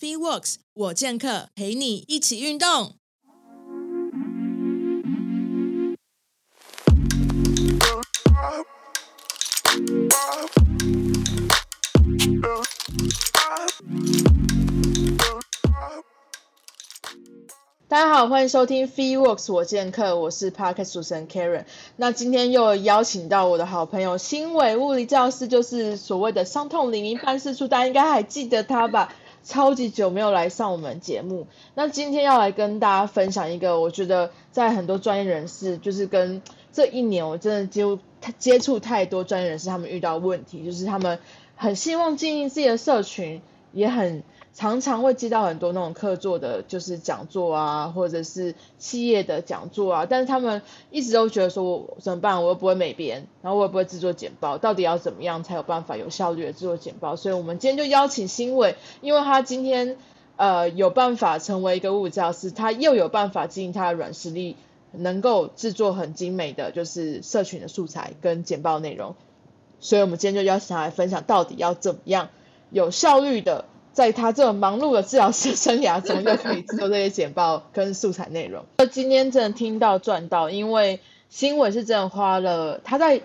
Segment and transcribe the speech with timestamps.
[0.00, 2.94] Free Works 我健客陪你一起运动。
[17.88, 21.64] 大家好，欢迎收听 FeeWorks 我健客，我是 Parkes 主持人 Karen。
[21.96, 29.12] 那今天又邀请到我的好朋友新伟物理教师，就是所谓的伤痛领域办事处，大家应该还记得他吧？
[29.48, 37.98] 超级久没有来上我们节目，那今天要来跟大家分享一个，我觉得在很多专业人士，就是跟这一年我真的接触
[38.38, 41.18] 接触太多专业人士，他们遇到问题，就是他们
[41.56, 43.40] 很希望经营自己的社群，
[43.72, 44.22] 也很。
[44.58, 52.42] 常常会接到很多那种客座的，就是讲座啊，或者是企业的讲座啊，但是他们一直都觉得说，我怎么办？
[52.42, 57.14] 我又不会美编，然后我也不会制作简报，到底要怎么样才有办法有效率的制作简报？
[57.14, 59.96] 所以我们今天就邀请新伟，因为他今天
[60.34, 64.56] 呃有办法成为一个物理教师，他又有办法经营他的软实力，
[64.90, 69.14] 能够制作很精美的就是社群的素材跟简报内容，
[69.78, 72.30] 所以我们今天就邀请他来分享，到底要怎么样
[72.70, 73.64] 有效率的。
[73.98, 78.64] 在他这种忙碌的治疗师生涯中，又可以做这些简报跟素材内容。
[78.76, 83.20] 那 今天真的听到赚到，因为新伟是真的花了他在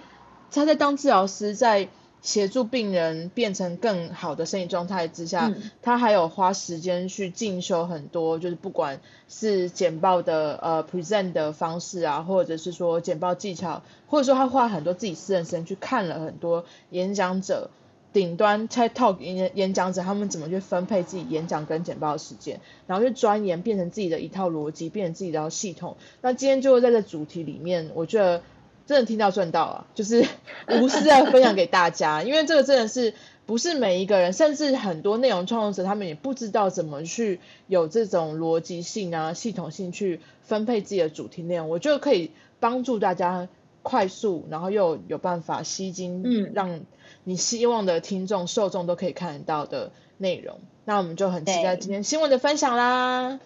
[0.51, 1.89] 他在当治疗师，在
[2.23, 8.99] 协助病人变成更好的身体状态之下，他还有花时间去进修很多，就是不管
[9.29, 17.69] 是简报的呃 present 的方式啊，或者是说简报技巧，或者说他花很多自己私人时间去看了很多演讲者。
[18.13, 25.97] 顶端 TED Talk 演演讲者他们怎么去分配自己演讲跟简报的时间，然后去钻研变成自己的一套逻辑，变成自己的系统。
[26.21, 28.43] 那今天就会在这主题里面，我觉得
[28.85, 30.25] 真的听到赚到啊， 就是
[30.69, 41.67] 无私的分享给大家，因为这个真的是不是每一个人，甚至很多内容创作者他们也不知道怎么去有这种逻辑性啊、系统性去分配自己的主题内容。
[41.67, 43.49] 我觉得可以帮助大家
[43.83, 46.81] 快速，然后又有办法吸睛，嗯，让。
[47.25, 53.39] 你希望的听众受众都可以看得到的内容，那我们就很期待今天新闻的分享啦。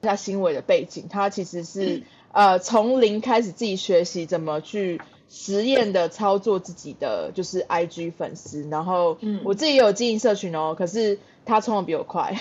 [0.00, 2.02] 一下新闻的背景，他其实是
[2.32, 12.34] 呃从零开始自己学习怎么去实验的操作自己的就是 IG 粉丝，然后我自己也有经营社群哦，可是他冲的比我快。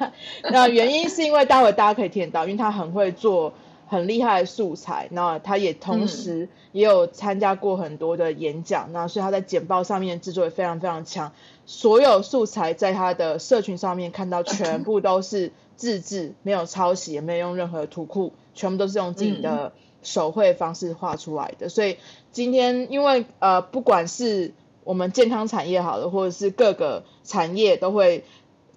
[0.50, 3.52] 那原因是因为待会大家可以听到，因为他很会做。
[3.94, 11.32] 很厉害的素材，那他也同时也有参加过很多的演讲，那所以他在简报上面制作也非常非常强。
[11.64, 19.72] 所有素材在他的社群上面看到，全部都是自制， 没有抄袭，也没有用任何图库，全部都是用自己的
[20.02, 21.68] 手绘方式画出来的。
[21.68, 21.98] 所以
[22.32, 28.24] 今天因为呃，不管是我们健康产业好了，或者是各个产业都会。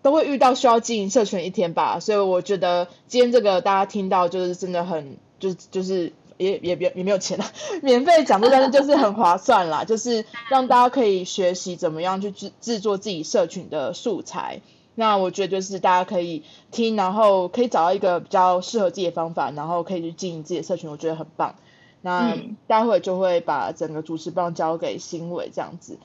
[0.08, 7.44] 都会遇到需要经营社群一天吧，所以我觉得今天这个大家听到就是真的很，就是就是也也也也没有钱了，
[7.84, 14.62] 免费讲座，但是就是很划算啦， 就是让大家可以学习怎么样去制制作自己社群的素材。
[14.96, 21.56] 那我觉得就是大家可以听，然后可以找到一个比较适合自己的方法，然后可以去经营自己的社群，我觉得很棒。
[22.02, 25.98] 那待会就会把整个主持棒交给新伟这样子。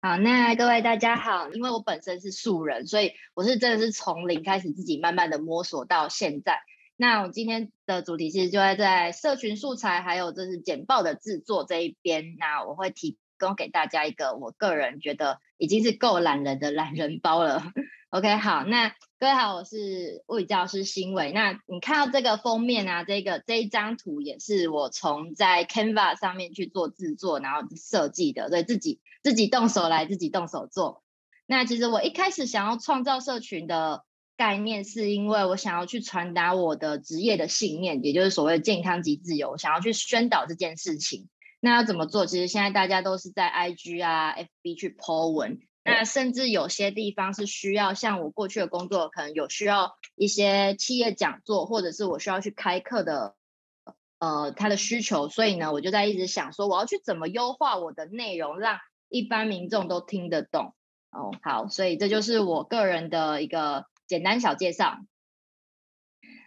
[0.00, 6.60] 好，那各位大家好，因为我本身是素人，所以我是真的是从零开始自己慢慢的摸索到现在。
[6.96, 17.72] 那我今天的主题其实就在在社群素材还有就是简报的制作这一边，那我会提供给大家一个我个人觉得已经是够懒人的懒人包了。
[18.10, 18.88] OK，好，那
[19.18, 21.30] 各位好，我是物理教师新伟。
[21.32, 29.00] 那你看到这个封面啊，这个这一张图也是我从在 Canva 上面去做制作，然后设计的，所以自己。
[29.20, 31.02] 自己动手来，自己动手做。
[31.44, 34.04] 那其实我一开始想要创造社群的
[34.38, 41.28] 概念，是因为我想要去传达我的职业的信念，也就是所谓健康及自由，想要去宣导这件事情。
[41.60, 42.24] 那要怎么做？
[42.24, 45.58] 其实现在大家都是在 IG 啊、FB 去 po 文。
[45.88, 53.34] 那甚至有些地方是需要，像我过去的工作，可能有需要一些企业讲座，或者是我需要去开课的，
[54.18, 55.28] 呃，他的需求。
[55.28, 60.74] 所以呢，我就在一直想说，我要去怎么优化我的内容，让一般民众都听得懂
[61.10, 64.98] 哦，好，所以这就是我个人的一个简单小介绍。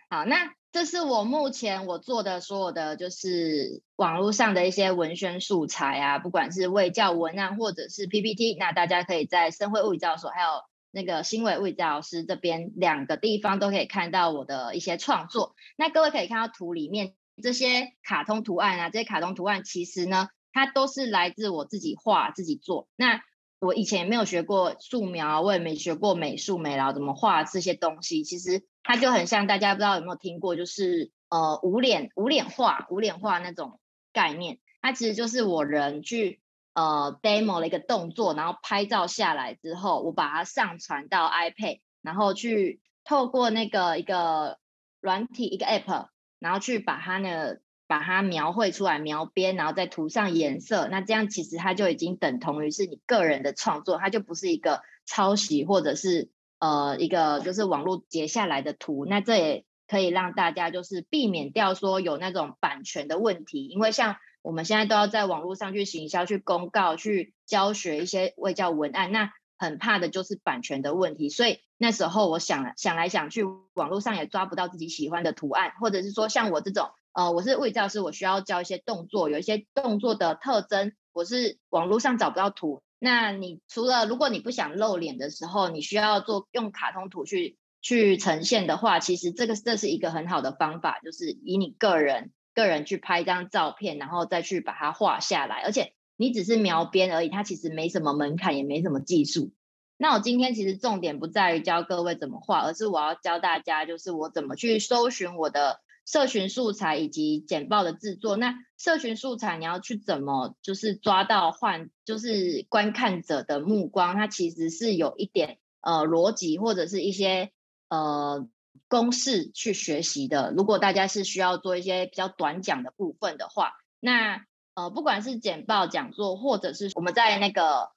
[0.10, 10.48] 好，那这是我目前我做的所有的就是网络上的一些文宣素材啊，不管是卫教文案或者是 PPT，那大家可以在深汇物理教所还有
[10.92, 15.56] 那个新伟物理教师这边两个地方都可以看到我的一些创作。
[15.76, 20.30] 那各位可以看到图里面这些卡通图案啊，这些卡通图案其实呢。
[20.54, 22.90] 它都是来自我自己画、自己做。
[22.98, 23.24] 那
[23.62, 28.24] 我以前也没有学过素描，我也没学过美术美劳怎么画这些东西。
[28.24, 33.80] 其实它就很像大家不知道有没有听过，就是呃无脸无脸画无脸画那种
[34.14, 34.58] 概念。
[34.82, 36.42] 它其实就是我人去
[36.74, 44.58] 呃 demo 了一个动作，然后拍照下来之后，我把它上传到 iPad，然后去透过那个一个
[45.02, 46.08] 软体一个 app，
[46.40, 47.58] 然后去把它呢。
[47.92, 56.30] 把它描绘出来，描边，然后再涂上颜色，那这样其实它就已经等同于是你个人的创作，它就不是一个抄袭或者是
[56.60, 59.06] 呃一个就是网络截下来的图。
[59.06, 71.28] 那这也可以让大家就是避免掉说有那种版权的问题，因为像我们现在都要在网络上去行销、去公告、去教学一些未教文案，那很怕的就是版权的问题。
[71.28, 73.44] 所以那时候我想想来想去，
[73.74, 76.90] 网络上也抓不到自己喜欢的图案，或者是说像我这种。
[77.14, 82.82] 呃，我是物理教师，我需要教一些动作，有一些动作的特征，我是网络上找不到图。
[83.00, 99.52] 那你除了如果你不想露脸的时候，你需要做用卡通图去去呈现的话，其实这个这是一个很好的方法，就是以你个人个人去拍一张照片，然后再去把它画下来，而且你只是描边而已，它其实没什么门槛，也没什么技术。
[99.98, 105.82] 那我今天其实重点不在于教各位怎么画，而是我要教大家，就是我怎么去搜寻我的。
[106.12, 117.54] 社群素材以及简报的制作，那社群素材你要去怎么就是抓到换就是观看者的目光，它其实是有一点呃逻辑或者是一些
[117.88, 118.46] 呃
[118.90, 120.54] 公式去学习的。
[120.54, 123.72] 如果大家是需要做一些比较短讲的部分的话，
[124.02, 127.92] 那呃不管是简报讲座或者是我们在那个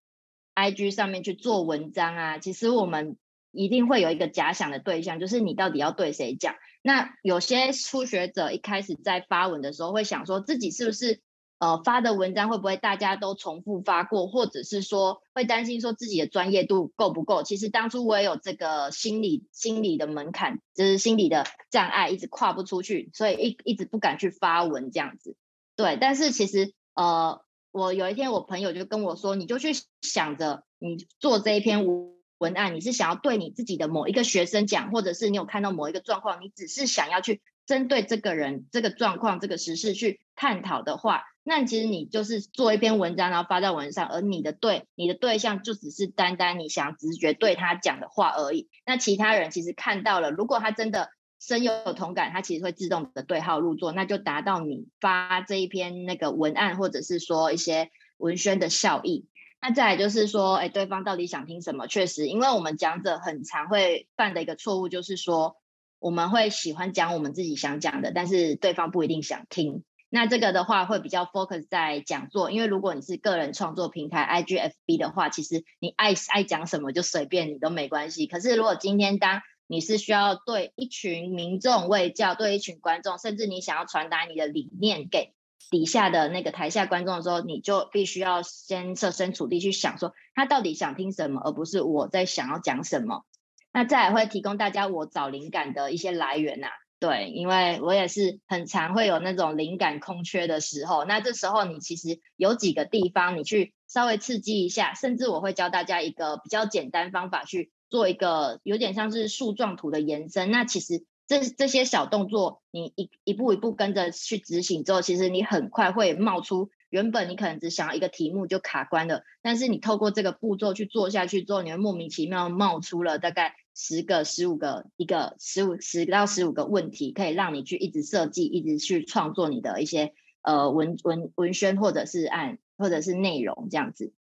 [0.55, 3.17] IG 上面去做文章啊，其实我们
[3.55, 6.55] 一定会有一个假想的对象，就是你到底要对谁讲。
[6.83, 11.21] 那有些初学者一开始在发文的时候，会想说自己是不是
[11.59, 17.43] 呃发的文章会不会大家都重复发过，或者是说会担心说自己的专业度够不够？
[17.43, 25.37] 其实当初我也有这个心理心理的门槛，就是心理的障碍，一直跨不出去，所以一一直不敢去发文这样子。
[25.77, 27.41] 对，但是其实呃，
[27.73, 29.71] 我有一天我朋友就跟我说，你就去
[30.03, 32.14] 想着你做这一篇文。
[32.45, 48.69] 文案，你是想要对你自己的某一个学生讲，或者是你有看到某一个状况，你只是想要去针对这个人、这个状况、这个实事去探讨的话，那其实你就是做一篇文章，然后发在文上，而你的对你的对象就只是单单你想直觉对他讲的话而已。
[48.85, 51.09] 那其他人其实看到了，如果他真的
[51.41, 59.27] 深有同感，他其实会自动的对号入座，那就达到你发这一篇那个文案，或者是说一些文宣的效益。
[59.67, 61.87] 那再来就是说，哎，对方到底想听什么？
[61.87, 65.57] 确实，因为我们讲者很常会犯的一个错误，就是说
[65.99, 69.83] 我们会喜欢讲我们自己想讲的，但是对方不一定想听。
[70.11, 78.27] 那这个的话会比较 focus 在讲座，因为如果你是个人创作平台 IGFB 的话，其实你爱爱讲什么就随便你都没关系。
[78.27, 85.34] 可是如果今天当你是需要对一群民众为教，对一群观众，甚至你想要传达你的理念给。
[85.71, 93.25] 底下的那个台下观众的时候，你就必须要先设身处地去想，说他到底想听什么，而不是我在想要讲什么。
[93.73, 96.69] 那再会提供大家我找灵感的一些来源呐，
[97.01, 111.05] 对，因为我也是很常会有那种灵感空缺的时候，那这时候你其实有几个地方你去稍微刺激一下，甚至我会教大家一个比较简单方法去做一个有点像是树状图的延伸，那其实。
[111.27, 134.13] 这这些小动作，你一一步一步跟着去执行之后，其实你很快会冒出原本你可能只想要一个题目就卡关了，但是你透过这个步骤去做下去之后，你会莫名其妙冒出了大概十个、十五个一个十五十到十五个问题，可以让你去一直设计、一直去创作你的一些呃文文文宣或者是案或者是内容这样子。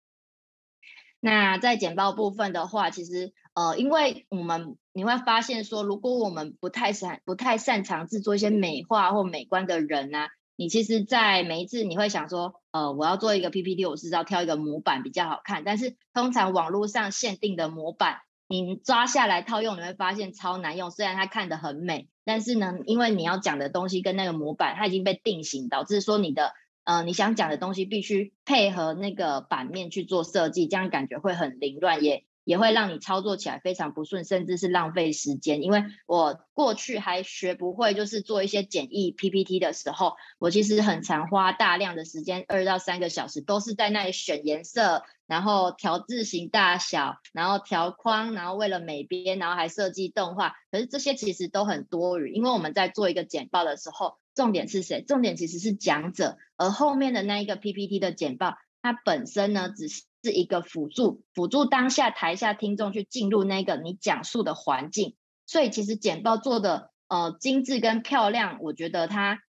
[1.20, 15.64] 那在简报部分的话，其实呃，因为我们你会发现说，如果我们不太擅不太擅长制作一些美化或美观的人呢，你其实，在每一次你会想说，呃，我要做一个 PPT，我是要挑一个模板比较好看。
[15.64, 18.18] 但是通常网络上限定的模板，
[18.48, 20.90] 你抓下来套用，你会发现超难用。
[20.90, 26.52] 虽然它看得很美，但是呢，因为你要讲的东西跟那个模板它已经被定型，导致说你的。
[26.84, 35.62] 呃，你想讲的东西必须配合那个版面去做设计，这样感觉会很凌乱，也也会让你操作起来非常不顺，甚至是浪费时间。
[35.62, 50.54] 因为我过去还学不会，就是做一些简易 PPT 的时候，我其实很常花大量的时间，二到三个小时，都是在那里选颜色，然后调字型大小，然后调框，然后为了美编，然后还设计动画。
[50.70, 54.18] 可是这些其实都很多余，因为我们在做一个简报的时候。
[54.34, 55.02] 重点是谁？
[55.02, 65.16] 重点其实是讲者，而后面的那一个 PPT 的简报，它本身呢，只是是一个辅助，辅助当下台下听众去进入那个你讲述的环境。
[65.46, 69.42] 所以其实简报做的呃精致跟漂亮，我觉得它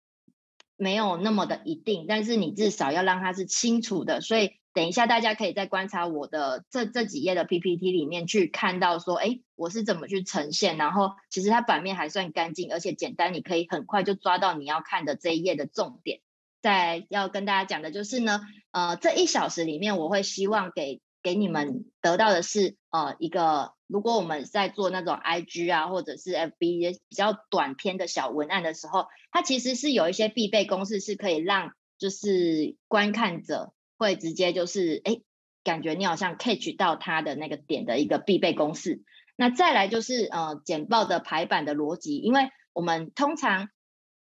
[0.76, 4.20] 没有那么的一定，但是你至少要让它是清楚的。
[4.20, 10.78] 所以等一下大家可以再观察我的这这几页的 PPT 里面去看到说，哎，我是怎么去呈现。
[10.78, 16.22] 然后其实它版面还算干净，而且简单，你可以很快就抓到你要看的这一页的重点。
[16.64, 18.40] 在要跟大家讲的就是呢，
[18.72, 35.20] 呃，这一小时里面，我会希望给给你们得到的是，呃，一个如果我们在做那种 IG 啊，或者是 FB 比较短篇的小文案的时候，它其实是有一些必备公式，是可以让就是观看者会直接就是哎，
[35.66, 39.04] 感觉你好像 catch 到它的那个点的一个必备公式。
[39.36, 43.68] 那再来就是呃，简报的排版的逻辑，因为我们通常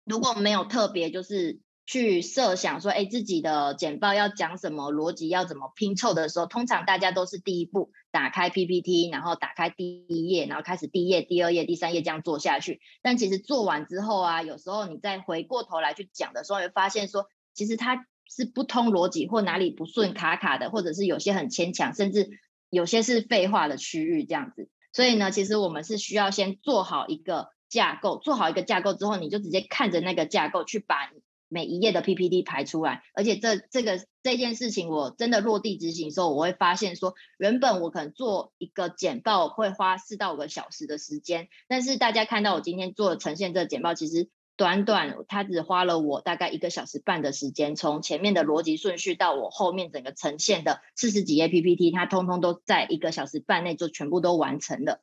[0.04, 1.58] 如果没有特别就是。
[1.90, 12.80] 去设想说，哎，自己的简报要讲什么，逻辑要怎么拼凑的时候，通常大家都是第一步打开 PPT，然后打开第一页，然后开始第一页、第二页、第三页这样做下去。
[13.02, 22.30] 但其实做完之后啊，有时候你再回过头来去讲的时候，会发现说，其实它是不通逻辑，或哪里不顺、卡卡的，或者是有些很牵强，甚至
[22.68, 24.68] 有些是废话的区域这样子。
[24.92, 31.11] 所以呢，其实我们是需要先做好一个架构，做好一个架构之后，你就直接看着那个架构去把。
[31.50, 55.02] 每一页的 PPT 排出来，而且这这个这件事情，我真的落地执行的时候，我会发现说，原本我可能做一个简报会花四到五个小时的时间，但是大家看到我今天做呈现这简报，其实短短它只花了我大概一个小时半的时间，从前面的逻辑顺序到我后面整个呈现的四十几页 PPT，它通通都在一个小时半内就全部都完成了。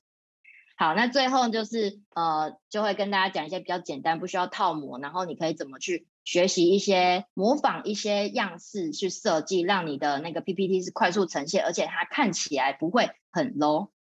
[0.78, 6.08] 好，那最后就是呃，就会跟大家讲一些比较简单，不需要套模，然后你可以怎么去。
[6.28, 13.92] 学习一些模仿一些样式去设计，让你的那个 PPT 是快速呈现，而且它看起来不会很 low。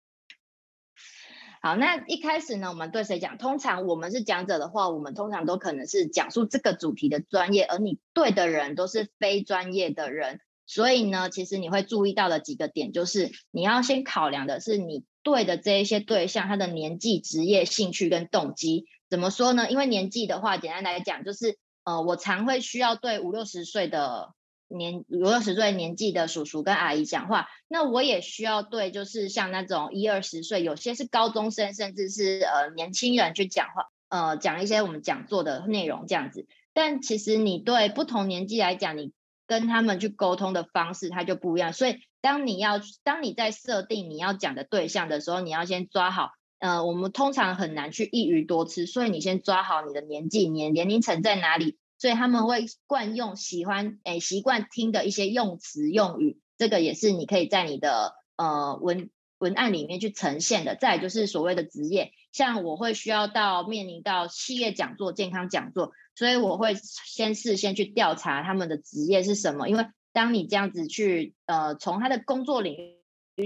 [1.61, 3.37] 好，那一开始呢，我们对谁讲？
[3.37, 10.41] 通常我们是讲者的话，我们通常都可能是讲述这个主题的专业，而你对的人都是非专业的人。
[10.65, 18.85] 所以呢，其实你会注意到的几个点，就是你要先考量的是你对的这一些对象，他的年纪、职业、兴趣跟动机。
[19.09, 19.69] 怎么说呢？
[19.69, 21.57] 因为年纪的话，简单来讲就是。
[21.87, 24.33] 呃，我常会需要对五六十岁的
[24.67, 36.45] 年五六十岁年纪的叔叔跟阿姨讲话，那我也需要对就是像那种一二十岁，有些是高中生，甚至是呃年轻人去讲话，呃讲一些我们讲座的内容这样子。
[36.73, 39.13] 但其实你对不同年纪来讲，你
[39.47, 41.71] 跟他们去沟通的方式它就不一样。
[41.71, 46.31] 所以当你要当你在设定你要讲的对象的时候，你要先抓好。
[46.59, 60.75] 呃，我们通常很难去一鱼多吃，所以你先抓好你的年纪，年年龄层在哪里，所以他们会惯用喜欢诶习惯听的一些用词用语，这个也是你可以在你的呃文文案里面去呈现的。
[60.75, 69.85] 再就是所谓的职业，像我会需要到面临到企业讲座、健康讲座，所以我会先事先去调查他们的职业是什么，因为
[70.17, 72.97] 当你这样子去呃从他的工作领域。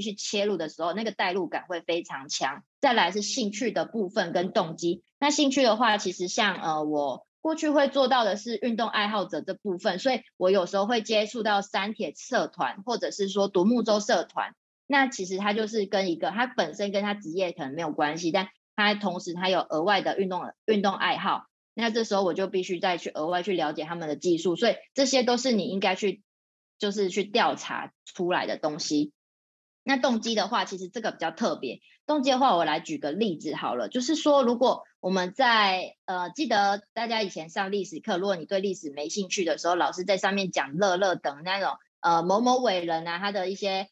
[0.02, 2.64] 去切入的时候，那个代入感会非常强。
[2.80, 5.04] 再来是兴趣的部分跟动机。
[5.20, 14.56] 那兴趣的话，其实像呃，我过去会做到的是运动爱好者这部分，所以我有时候会接触到三铁社团，或者是说独木舟社团。
[14.88, 18.48] 那其实它就是跟一个，它本身跟他职业可能没有关系，但
[18.78, 21.48] 它同时它有额外的运动运动爱好。
[21.74, 26.22] 那这时候我就必须再去额外去了解他们的技术，所以这些都是你应该去
[26.82, 29.14] 就是去调查出来的东西。
[29.84, 31.80] 那动机的话，其实这个比较特别。
[32.08, 43.88] 动机的话，我来举个例子好了，就是说，如果我们在呃，记得大家以前上历史课，如果你对历史没兴趣的时候，老师在上面讲乐乐等那种呃某某伟人啊，他的一些。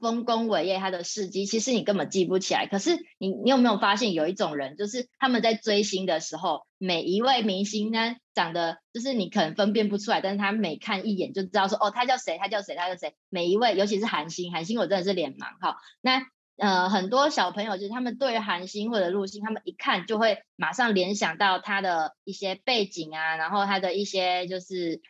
[0.00, 2.66] 丰功伟业，他的事迹，其实你根本记不起来。
[2.66, 13.14] 可是你，你有没有发现有一种人，就是他们在追星的时候，每一位明星呢，长得就是你可能分辨不出来，但是他每看一眼就知道说，哦，他叫谁，他叫谁，他叫谁。
[13.28, 15.76] 每一位，尤其是韩星，韩星我真的是脸盲哈。
[16.00, 16.22] 那
[16.56, 25.00] 呃，很多小朋友就是他们对韩星或者陆星，他们一看就会马上联想到他的一些背景啊，然后他的一些就是。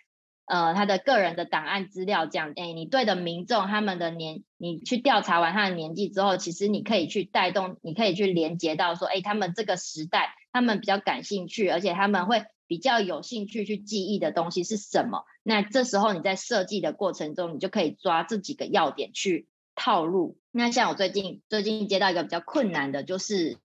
[0.49, 15.25] 呃，他的个人的档案资料这样，哎，你对的民众他们的年，你去调查完他的年纪之后，其实你可以去带动，你可以去连接到说，哎，他们这个时代，他们比较感兴趣，而且他们会比较有兴趣去记忆的东西是什么？
[15.43, 20.38] 那这时候你在设计的过程中，你就可以抓这几个要点去套路。
[20.50, 23.59] 那像我最近最近接到一个比较困难的，就是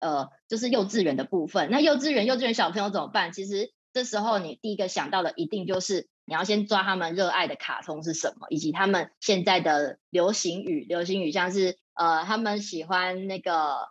[0.00, 1.68] 呃，就是幼稚园的部分。
[1.70, 3.32] 那幼稚园幼稚园小朋友怎么办？
[3.32, 3.70] 其实。
[3.96, 10.84] 这时候你第一个想到的一定就是你要先抓他们热爱的卡通是什么，以及他们现在的流行语。
[10.86, 13.88] 流行语像是呃，他们喜欢那个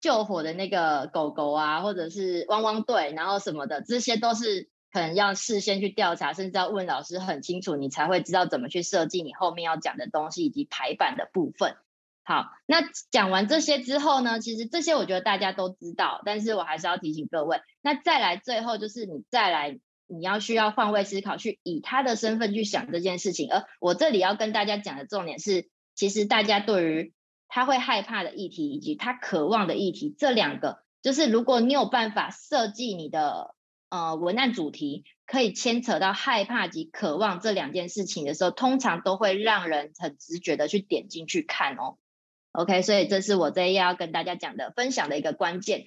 [0.00, 11.76] 救火的那个狗狗啊，或者是汪汪队，然后什么的，这些都是可能要事先去调查，甚至要问老师很清楚，你才会知道怎么去设计你后面要讲的东西以及排版的部分。
[12.22, 19.80] 好，那讲完这些之后呢，其实这些我觉得大家都知道，但是我还是要提醒各位，那再来最后就是你再来。
[20.12, 23.48] 你要需要换位思考，去以他的身份去想这件事情。
[23.48, 27.12] 而我这里要跟大家讲的重点是，其实大家对于
[27.46, 33.54] 他会害怕的议题，以及他渴望的议题，这两个，就是如果你有办法设计你的
[33.88, 41.98] 呃文案主题，可以牵扯到害怕及渴望这两件事情的时候，通常都会让人很直觉的去点进去看哦。
[42.52, 45.84] OK，所以这是我这一要跟大家讲的分享的一个关键。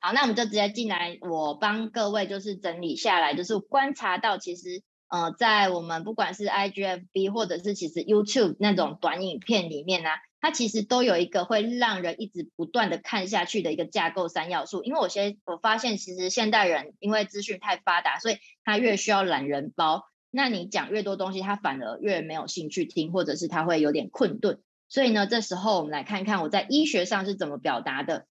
[0.00, 14.84] 好，那我们就直接进来，我帮各位就是整理下来，就是观察到其实，呃，在我们不管是 IGFB 或者是其实 YouTube 那种短影片里面呢，它其实都有一个会让人一直不断的看下去的一个架构三要素。
[14.84, 20.04] 因为我先我发现，其实现代人因为资讯太发达，所以他越需要懒人包。
[20.30, 24.60] 那你讲越多东西，他反而越没有兴趣听，或者是他会有点困顿。
[24.88, 28.26] 所以呢，这时候我们来看看我在医学上是怎么表达的。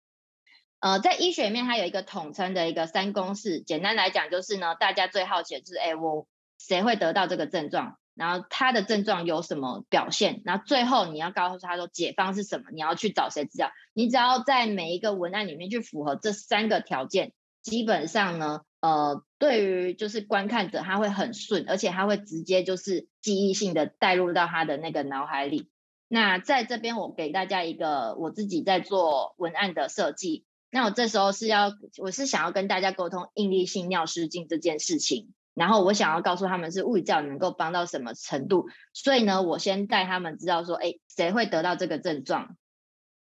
[0.78, 3.60] 呃，在医学里面，它有一个统称的一个三公式。
[3.60, 6.26] 简单来讲，就是呢，大家最好奇的就是，哎，我
[6.58, 7.98] 谁会得到这个症状？
[8.14, 10.42] 然后他的症状有什么表现？
[10.44, 12.66] 然后最后你要告诉他说解方是什么？
[12.72, 13.70] 你要去找谁治疗？
[13.94, 17.32] 你只要在每一个文案里面去符合这三个条件，
[17.62, 25.70] 基本上呢，呃，对于就是观看者他会很顺，而且他会直接就是记忆性的带入到他的那个脑海里。
[26.08, 30.44] 那在这边，我给大家一个我自己在做文案的设计。
[30.70, 42.56] 那我这时候是要，我是想要跟大家沟通应力性尿失禁这件事情，然后我想要告诉他们是物理治疗能够帮到什么程度，所以呢，我先带他们知道说，哎，谁会得到这个症状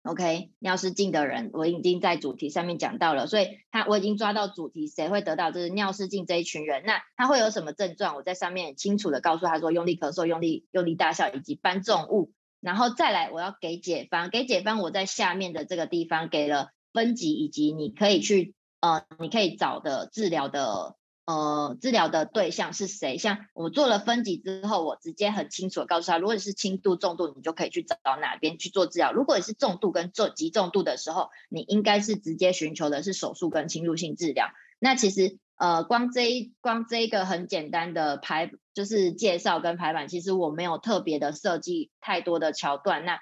[0.03, 8.15] ？OK，尿失禁的人，我已经在主题上面讲到了，所以他我已经抓到主题，谁会得到就是尿失禁这一群人，那他会有什么症状？
[8.15, 16.70] 我在上面清楚的告诉他说，用力咳嗽、用力用力大笑以及搬重物，然后再来我要给解方，给解方我在下面的这个地方给了。
[16.93, 20.96] 分级以及你可以去呃，你可以找的治疗的
[21.28, 23.20] 呃治疗的对象是谁？
[23.20, 34.48] 像我做了分级之后，我直接很清楚的告诉他，如果你是轻度、重度，你就可以去找到哪边去做治疗；如果你是重度跟重极重度的时候，你应该是直接寻求的是手术跟侵入性治疗。
[34.80, 43.06] 那其实呃，光这一光这一个很简单的排就是介绍跟排版，其实我没有特别的设计太多的桥段。
[43.06, 43.20] 那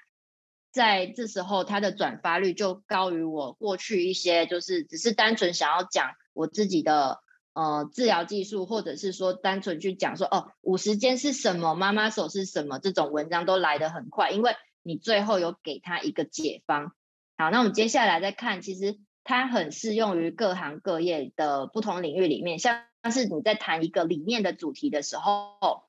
[0.70, 7.20] 在这时候，它的转发率就高于我过去一些，就是只是单纯想要讲我自己的
[7.54, 16.92] 呃治疗技术，或者是说单纯去讲说哦五十间是什么，妈妈手是什么，这种文章都来得很快，因为你最后有给他一个解方。
[17.38, 25.82] 好，那我们接下来再看，其实它很适用于各行各业的不同领域里面，像是你在谈一个理念的主题的时候，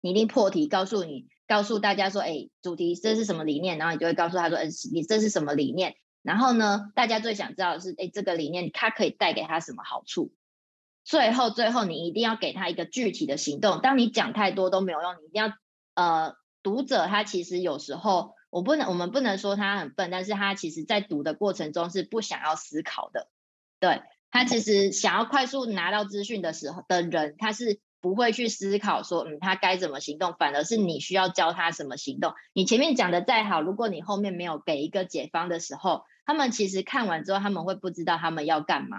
[0.00, 1.28] 你一定破题告诉你。
[1.46, 3.76] 告诉大家说，哎，主题这是什么理念？
[3.76, 5.96] 然后你就会告诉他说，嗯，你这是什么理念？
[6.22, 10.32] 然后呢，大家最想知道的是，哎，这个理念它可以带给他什么好处？
[11.02, 13.80] 最后，最后你一定要给他一个具体的行动。
[13.80, 15.52] 当你讲太多都没有用，你一定要，
[15.94, 23.28] 呃，读者他其实有时候，我不能，我们不能说他很笨，但是他其实在读的过程中是不想要思考的。
[23.78, 27.80] 对他其实想要快速拿到资讯的时候的人，他是。
[28.02, 32.32] 不会去思考说，嗯，他该怎么行动，反而是你需要教他什么行动。
[32.54, 38.96] 你前面讲的再好，如果你后面没有给一个解方的时候，他们其实看完之后，他们会不知道他们要干嘛。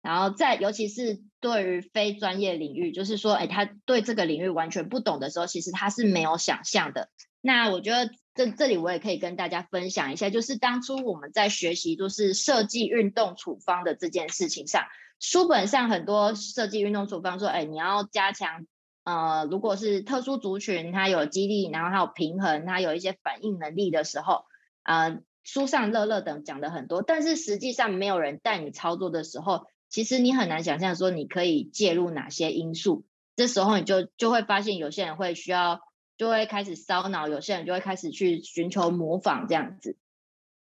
[0.00, 7.10] 然后在尤其是对于非专业领域，就是说，哎，他对这个领域完全不懂的时候，其实他是没有想象的。
[7.46, 14.84] 那我觉得这这里我也可以跟大家分享一下，就是当初我们在学习就是设计运动处方的这件事情上。
[15.20, 18.66] 书本上很多设计运动处方说，哎，你要加强，
[19.04, 24.46] 呃，如果是特殊族群，它有激励，然后还有平衡，它有一些反应能力的时候，
[24.82, 33.04] 啊，书上乐乐等讲的很多，但是实际上没有人带你操作的时候，其实你很难想象说你可以介入哪些因素，
[33.36, 35.80] 这时候你就就会发现有些人会需要，
[36.16, 39.96] 就会开始烧脑，有些人就会开始去寻求模仿这样子。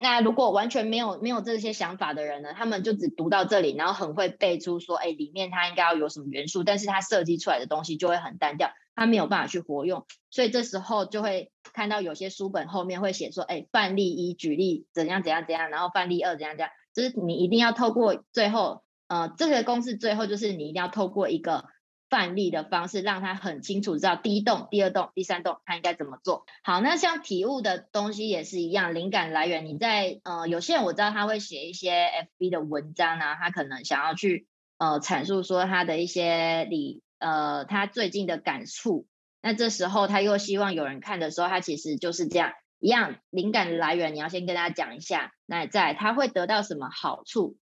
[0.02, 2.54] 那如果完全没有没有这些想法的人呢？
[2.54, 10.06] 他们就只读到这里，然后很会背出说，哎，里面它应该要有什么元素，但是它设计出来的东西就会很单调，它没有办法去活用。
[10.30, 21.66] 所以这时候就会看到有些书本后面会写说，哎，范例一举例怎样怎样怎样，然后范例二怎样怎样，就是你一定要透过最后，呃，这个公式最后就是你一定要透过一个
[22.10, 26.82] 范例的方式，让他很清楚知道第一栋、第二栋、第三栋他应该怎么做好。
[26.82, 32.08] 那像体悟的东西也是一样，灵感来源你在呃，有些人我知道他会写一些
[32.40, 39.06] FB 的文章啊，他可能想要去呃阐述说他的一些理呃他最近的感触。
[39.42, 47.56] 那这时候他又希望有人看的时候，他其实就是这样一样灵感的来源，你要先跟大家讲一下，那在他会得到什么好处。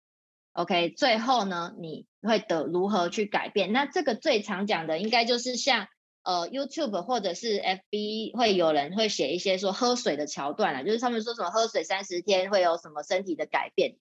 [0.57, 3.73] OK，最后呢，你会得如何去改变？
[3.73, 5.87] 那这个最常讲的，应该就是像
[6.23, 13.97] 呃 YouTube 或者是 FB 会有人会写一些说喝水的桥段啊，就是他们说什么喝水三十天会有什么身体的改变。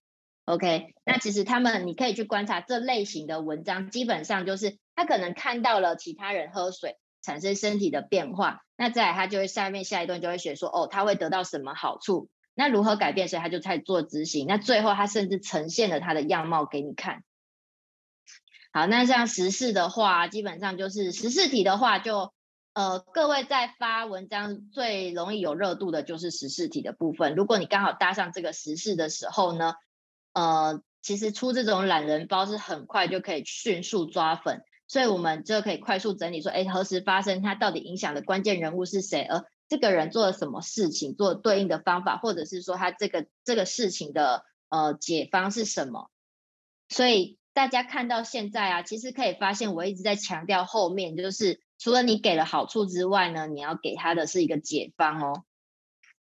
[0.46, 12.30] OK，那其实他们你可以去观察这类型的文章，基本上就是他可能看到了其他人喝水产生身体的变化，那再来他就会下面下一段就会写说哦，他会得到什么好处。
[12.58, 13.28] 那如何改变？
[13.28, 14.46] 所以他就开始做执行。
[14.46, 17.22] 那最后他甚至呈现了他的样貌给你看。
[18.72, 22.32] 好，那像十四的话，基本上就是十四题的话，就
[22.72, 27.34] 呃各位在发文章最容易有热度的就是十四题的部分。
[27.34, 29.74] 如果你刚好搭上这个十四的时候呢，
[30.32, 37.42] 呃，其实出这种懒人包是很快就可以迅速抓粉，所以我们就可以快速整理说，哎，何时发生？
[37.42, 39.22] 它到底影响的关键人物是谁？
[39.22, 46.08] 而这个人做了什么事情，做对应的方法，或者是说他这个这个事情的呃解方是什么？
[46.88, 55.44] 所以大家看到现在啊，其实可以发现，我一直在强调后面，就是除了你给了好处之外呢，你要给他的是一个解方哦。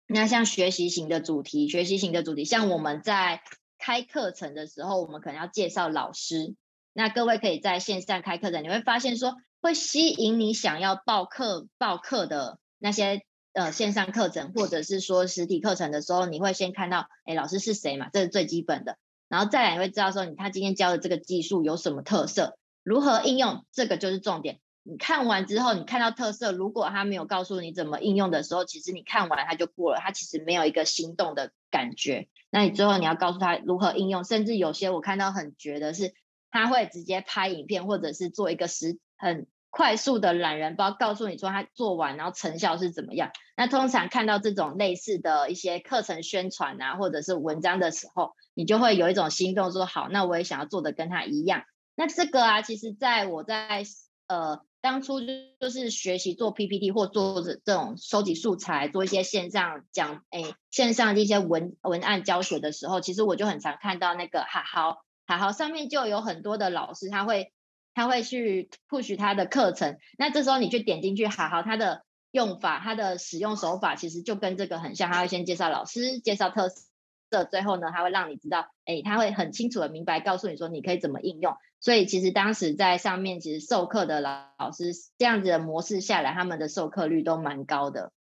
[0.06, 3.42] 那像学习型的主题，学习型的主题，像我们在
[3.78, 6.56] 开课程的时候，我们可能要介绍老师。
[6.92, 12.58] 那各位可以在线上开课程，你会发现说会吸引你想要报课报课的。
[12.80, 18.08] 那些呃线上课程或者是说实体课程的时候，你会先看到，哎，老师是谁嘛？
[18.12, 18.98] 这是最基本的。
[19.28, 24.58] 然后再来，你会知道说，你他今天教的这个技术有什么特色，如何应用，这个就是重点。
[24.82, 32.28] 你看完之后，你看到特色，如果他没有告诉你怎么应用的时候，其实你看完他就过了，他其实没有一个心动的感觉。
[32.50, 36.14] 那你最后你要告诉他如何应用，甚至有些我看到很绝的是，
[36.50, 39.46] 他会直接拍影片，或者是做一个实很。
[39.70, 43.30] 快速的懒人包告诉你说他做完然后成效是怎么样。
[43.56, 51.62] 那通常看到这种类似的一些课程宣传啊，或者是文章的时候，你就会有一种心动，说好，那我也想要做的跟他一样。
[51.94, 53.84] 那这个啊，其实在我在
[54.26, 55.20] 呃当初
[55.60, 67.52] 就是学习做 PPT 或做这这种收集素材，做一些线上讲诶线上的一些文文案教学的时候，其实我就很常看到那个好好好好上面就有很多的老师他会。
[67.94, 75.10] 他会去 push 他的课程，那这时候你去点进去，好好，他的用法、他的使用手法其实就跟这个很像。
[75.10, 81.54] 他会先介绍老师，介绍特色，最后呢，他会让你知道，哎，他会很清楚的明白告诉你说你可以怎么应用。
[81.80, 88.12] 所以其实当时在上面，其实授课的老老师这样子的模式下来，他们的授课率都蛮高的。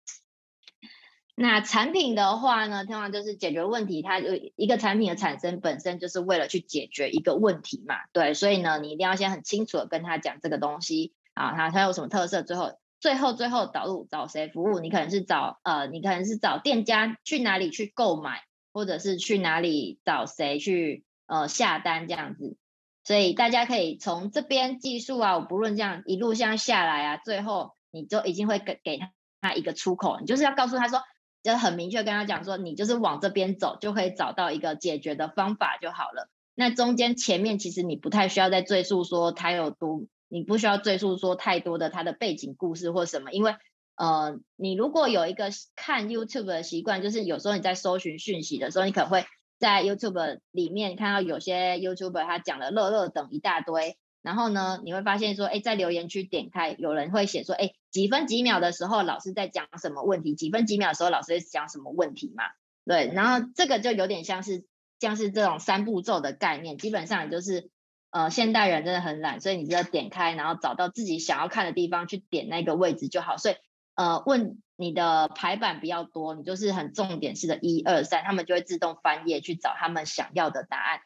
[1.40, 4.02] 那产品的话呢，通常就是解决问题。
[4.02, 8.34] 它有一个产品的产生本身就是为了去解决一个问题嘛，对。
[8.34, 12.42] 所以呢，你一定要先很清楚的跟他讲这个东西啊，它它有什么特色。
[12.42, 14.80] 最后，最后，最后导入找谁服务？
[14.80, 22.56] 你可能是找呃，你可能是找店家去哪里去购买，或者是去哪里找谁去呃下单这样子。
[23.04, 31.00] 所以大家可以从这边技术啊，我不论这样一路这样下来啊，最后你就已经会给给他他一个出口，你就是要告诉他说。
[31.42, 36.28] 就很明确跟他讲说，你就是往这边走，就可以找到一个解决的方法就好了。
[36.54, 43.54] 那中间前面其实你不太需要再赘述说他有多，你不需要赘述说太多的他的背景故事或什么，因为
[43.96, 49.24] 呃，你如果有一个看 YouTube 的习惯，就是有时候你在搜寻讯息的时候，你可能会
[49.58, 53.96] 在 YouTube 里面看到有些 YouTuber 他讲的乐乐等一大堆。
[54.20, 60.34] 然后呢，你会发现说，哎，在留言区点开，有人会写说，哎，几分几秒的时候老师在讲什么问题？
[60.34, 62.44] 几分几秒的时候老师在讲什么问题嘛？
[62.84, 64.64] 对，然后这个就有点像是
[64.98, 67.70] 像是这种三步骤的概念，基本上就是，
[68.10, 73.36] 呃，现代人真的很懒，所以你只要点开，然后找到自己想要看的地方去点那个位置就好。
[73.36, 73.56] 所以，
[73.94, 81.00] 呃，问你的排版比较多，你就是很重点式的一二三，他们就会自动翻页去找他们想要的答案。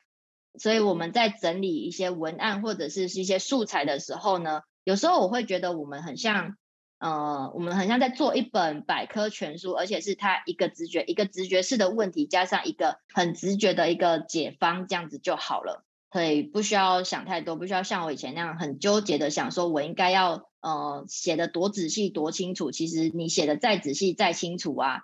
[0.58, 6.56] 所以我们在整理一些文案或者是一些素材的时候呢，有时候我会觉得我们很像，
[7.02, 15.84] 呃，我们很像在做一本百科全书，而且是它一个直觉、一个直觉式的问题，加上一个很直觉的一个解方，这样子就好了。
[16.12, 22.70] 所以不需要想太多，不需要像我以前那样很纠结的想说，我应该要呃写的多仔细、多清楚。
[22.70, 25.00] 其实你写的再仔细、再清楚啊。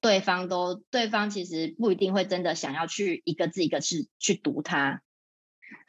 [0.00, 5.02] 对方都，对方其实不一定会真的想要去一个字一个字去读它。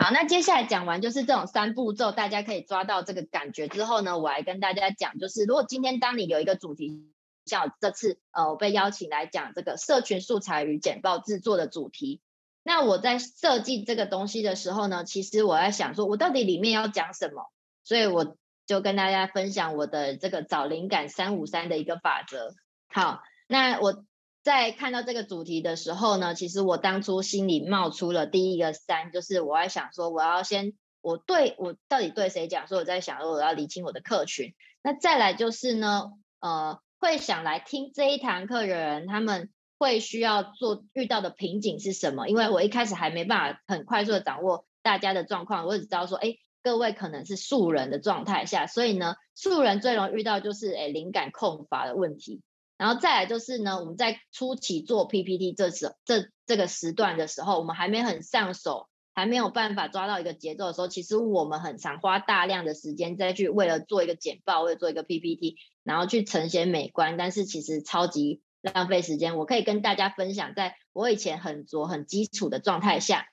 [0.01, 7.11] 好，那接下来讲完就是这种三步骤，大家可以抓到这个感觉之后呢，我来跟大家讲，就是如果今天当你有一个主题，
[7.45, 12.21] 像这次呃我被邀请来讲这个社群素材与简报制作的主题，
[12.63, 17.51] 那我在设计这个东西的时候呢，其实我在想说，我到底里面要讲什么，
[17.83, 22.55] 所以我就跟大家分享我的这个找灵感三五三的一个法则。
[22.87, 24.05] 好，那我。
[24.49, 32.67] 在看到这个主题的时候呢，其实我当初心里冒出了第一个三，就是我在想说，我要先我对我到底对谁讲？
[32.67, 34.55] 说我在想说，我要理清我的客群。
[34.81, 42.27] 那再来就是呢，呃，会想来听这一堂课的人，他们会需要做遇到的瓶颈是什么？
[42.27, 52.41] 因为我一开始还没办法很快速的掌握大家的状况，我只知道说，哎，各位可能是素人的状态下，所以呢，素人最容易遇到就是哎灵感空乏的问题。
[52.79, 69.35] 然后再来就是呢，我们在初期做 PPT 这时这这个时段的时候，我们还没很上手，还没有办法抓到一个节奏的时候，其实我们很常花大量的时间再去为了做一个简报，为了做一个 PPT，然后去呈现美观，但是其实超级浪费时间。
[69.37, 73.25] 我可以跟大家分享，在我以前很拙很基础的状态下，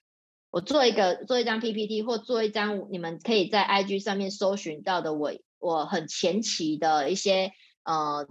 [0.50, 7.52] 我做一个做一张 PPT 或做一张你们可以在 IG 上面搜寻到的我我很前期的一些
[7.84, 8.26] 呃。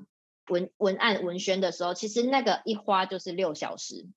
[0.47, 4.07] 文文案文宣的时候，其实那个一花就是六小时，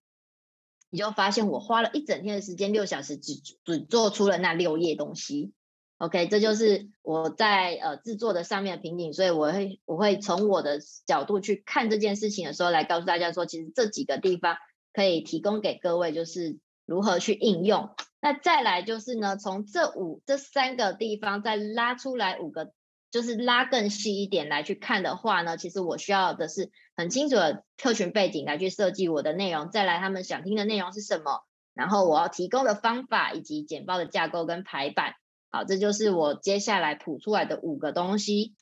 [0.91, 5.53] 你就发现我花了一整天的时间，六小时只只做出了那六页东西。
[5.97, 14.57] OK，这就是我在呃制作的上面的瓶颈，所以我会我会从我的角度去看这件事情的时候，来告诉大家说，其实这几个地方
[14.93, 17.91] 可以提供给各位，就是如何去应用。
[18.21, 22.73] 那再来就是呢，从这五这三个地方再拉出来五个。
[23.11, 35.15] 就是拉更细一点来去看的话呢，其实我需要的是很清楚的客群背景来去设计我的内容，再来他们想听的内容是什么，然后我要提供的方法以及简报的架构跟排版，
[35.51, 38.55] 好，这就是我接下来谱出来的五个东西。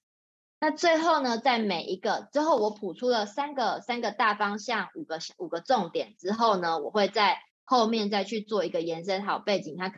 [0.60, 9.92] 那最后呢，在每一个之后，我谱出了三个三个大方向，五个五个重点之后呢，我会在后面再去做一个延伸，好背景，它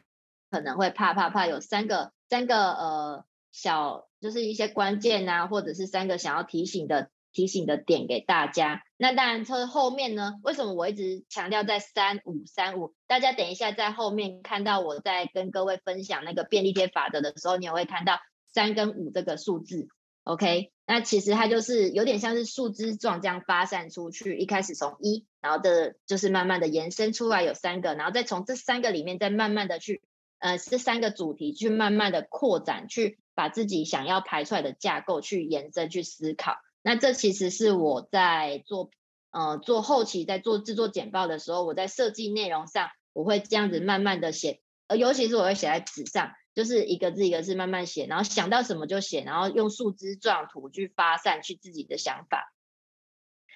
[0.51, 3.25] 可能会啪啪啪有三个三个呃。
[3.51, 8.83] 小就是一些关键啊，或者是三个想要提醒的提醒的点给大家。
[8.97, 12.95] 那当然，车后面呢，为什么我一直强调在三五三五？
[13.07, 18.19] 大家等一下在后面看到我在跟各位分享那个便利贴法则的时候，你也会看到
[18.53, 19.89] 三跟五这个数字。
[20.25, 24.37] OK，那其实它就是有点像是树枝状这样发散出去。
[24.37, 30.03] 一开始从一，然后的就是慢慢的延伸出来有三个，然后再从这三个里面再慢慢的去。
[30.41, 36.57] 呃，这三个主题去慢慢的扩展，去把自己想要排出来的架构去延伸、去思考。
[36.83, 38.91] 那这其实是我在做
[39.31, 52.53] 呃做后期在做制作简报的时候，我在设计内容上，我会这样子慢慢的写，呃，尤其是我会写在纸上，就是一个字一个字慢慢写，然后想到什么就写，然后用树枝状图去发散去自己的想法。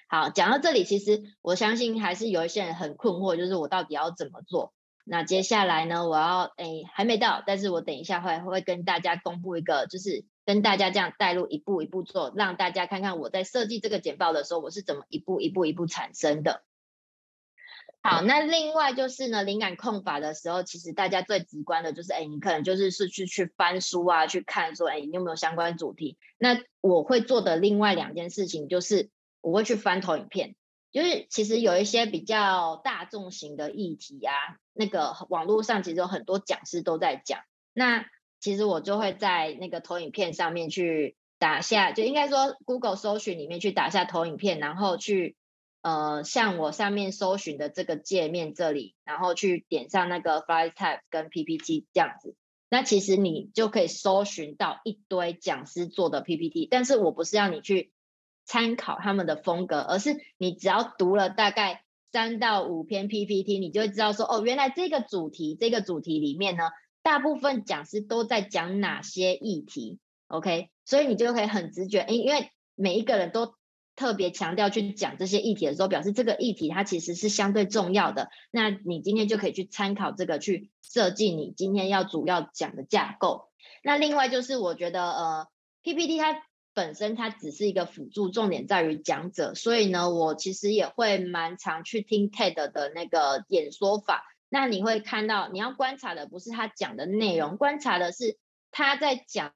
[0.07, 4.73] 好，讲到这里，其实我相信还是有一些人很困惑，就是我到底要怎么做？
[5.05, 6.07] 那接下来呢？
[6.07, 16.63] 我要诶还没到，但是我等一下会会跟大家公布一个，就是跟大家这样带入一步一步做，让大家看看我在设计这个简报的时候，我是怎么一步一步一步产生的。
[18.01, 26.17] 好，那另外就是呢，灵感控法的时候，其实大家最直观的就是，哎，你可能就是是去去翻书啊，去看说，哎，你有没有相关主题？
[26.37, 29.09] 那我会做的另外两件事情就是，
[29.41, 30.55] 我会去翻投影片。
[30.93, 34.33] 就是其实有一些比较大众型的议题啊，
[34.73, 37.39] 那个网络上其实有很多讲师都在讲。
[37.73, 38.05] 那
[38.39, 45.35] 其实我就会在那个投影片上面去打下，就应该说 Google 搜寻里面去打下投影片，然后去
[45.81, 52.35] 呃像我上面搜寻的这个界面这里，然后去点上那个 File Type 跟 PPT 这样子。
[52.69, 57.91] 那其实你就可以搜寻到一堆讲师做的 PPT，但是我不是要你去。
[58.45, 66.63] 参考他们的风格，而是你只要读了大概三到五篇 PPT，你就会知道说，哦，原来这个主题，这个主题里面呢，
[67.01, 70.69] 大部分讲师都在讲哪些议题，OK？
[70.85, 73.55] 所以你就可以很直觉，因为每一个人都
[73.95, 78.29] 特别强调去讲这些议题的时候，表示这个议题它其实是相对重要的。
[78.51, 83.49] 那你今天就可以去参考这个，去设计你今天要主要讲的架构。
[83.83, 85.47] 那另外就是我觉得，呃
[85.81, 86.43] ，PPT 它。
[86.73, 94.23] 本身它只是一个辅助，重点在于讲者，所以呢，我其实也会蛮常去听 TED 的那个演说法。
[94.49, 98.37] 那你会看到，你要观察的不是他讲的内容，观察的是
[98.71, 99.53] 他在讲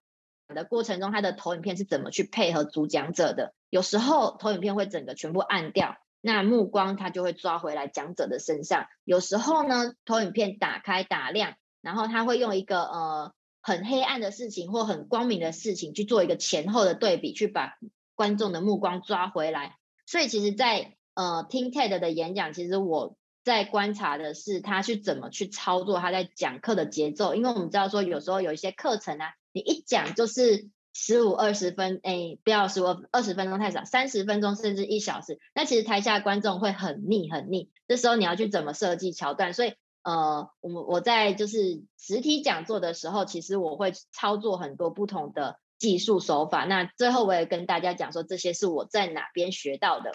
[0.48, 3.54] 的过程中，他的投影片是怎么去配合主讲者的。
[3.70, 8.88] 有时候投影片会整个全部暗掉，那目光他就会抓回来讲者的身上。
[9.04, 11.56] 有时候呢，投影片打开打亮。
[11.80, 13.34] 然后他会用一个呃
[13.68, 17.78] 很黑暗的事情或很光明的事情去做一个前后的对比，去把
[18.16, 19.76] 观众的目光抓回来。
[20.06, 39.74] 所以其实，在呃听 TED 的演讲，其实我在观察的是他去怎么去操作他在讲课的节奏，因为我们知道说有时候有一些课程啊，你一讲就是十五二十分，哎，不要十五二十分钟太少，三十分钟甚至一小时，那其实台下观众会很腻很腻，这时候你要去怎么设计桥段，所以。
[40.08, 46.64] 呃，我们我在就是实体讲座的时候，其实我会操作很多不同的技术手法。
[46.64, 50.14] 那最后我也跟大家讲说，这些是我在哪边学到的。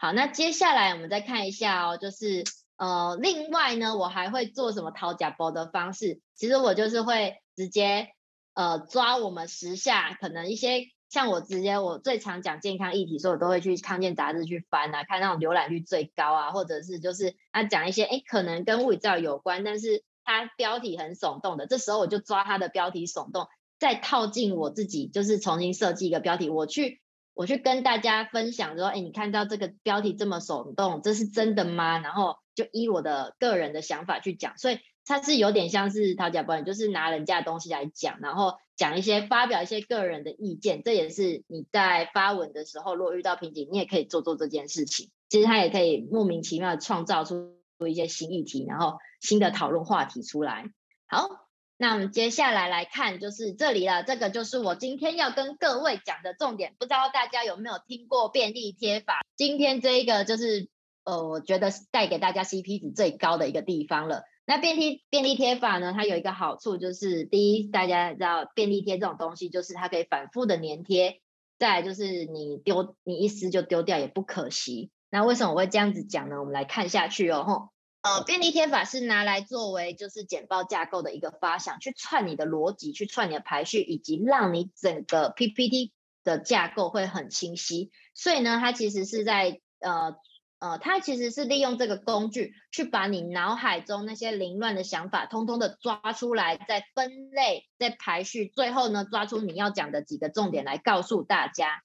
[0.00, 2.42] 好，那接下来我们再看一下哦，就是
[2.76, 6.20] 呃，另外呢，我还会做什么掏假包的方式？
[6.34, 8.08] 其实我就是会直接
[8.54, 10.88] 呃抓我们时下可能一些。
[11.10, 23.48] 像我直接，我最常讲健康议题，所以我都会去康健杂志去翻啊，看那种浏览率最高啊，或者是就是他讲一些哎，可能跟物理治疗有关，但是它标题很耸动的，这时候我就抓它的标题耸动，
[23.80, 27.00] 再套进我自己，就是重新设计一个标题，我去
[27.34, 31.98] 我去跟大家分享说，哎，你看到这个标题这么耸动，这是真的吗？
[31.98, 34.78] 然后就依我的个人的想法去讲，所以。
[35.04, 45.10] 它是有点像是讨假包你就是拿人家的东西来讲，然后讲一些发表一些个人的意见，这也是你在发文的时候，如果遇到瓶颈，你也可以做做这件事情。
[45.28, 47.54] 其实它也可以莫名其妙创造出
[47.88, 50.66] 一些新议题，然后新的讨论话题出来。
[51.06, 51.28] 好，
[51.76, 56.74] 那我们接下来来看，就是这里了，这个就是我今天要跟各位讲的重点。
[56.78, 59.20] 不知道大家有没有听过便利贴法？
[59.36, 60.68] 今天这一个就是
[61.04, 64.24] 呃，我觉得带给大家 CP 值最高的一个地方了。
[64.50, 65.92] 那便利便利贴法呢？
[65.96, 71.20] 它有一个好处，就是第一，大家知道便利贴这种东西，就是它可以反复的粘贴；
[71.56, 74.90] 再就是你丢，你一撕就丢掉，也不可惜。
[75.08, 76.40] 那为什么我会这样子讲呢？
[76.40, 77.44] 我们来看下去哦。
[77.44, 77.68] 吼，
[78.02, 85.92] 呃，便利贴法是拿来作为就是简报架构的一个发想，去串你的逻辑，去串你的排序，以及让你整个 PPT
[86.24, 87.92] 的架构会很清晰。
[88.14, 90.16] 所以呢，它其实是在呃。
[90.60, 101.82] 呃，它其实是利用这个工具去把你脑海中那些凌乱的想法，通通的抓出来，再分类，再排序，最后呢，抓出你要讲的几个重点来告诉大家。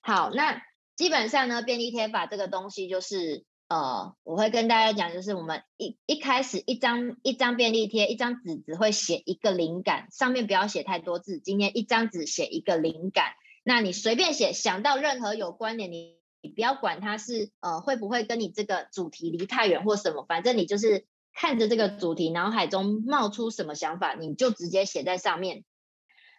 [0.00, 0.60] 好，那
[0.96, 16.23] 基本上呢，便利贴法这个东西就是，呃，我会跟大家讲，就是我们一一开始一张一张便利贴，一张纸只会写一个灵感，上面不要写太多字，今天一张纸写一个灵感，那你随便写，想到任何有关联你。
[16.44, 25.64] 你不要管它是呃会不会跟你这个主题离太远或什么，反正你就是看着这个主题，脑海中冒出什么想法，你就直接写在上面。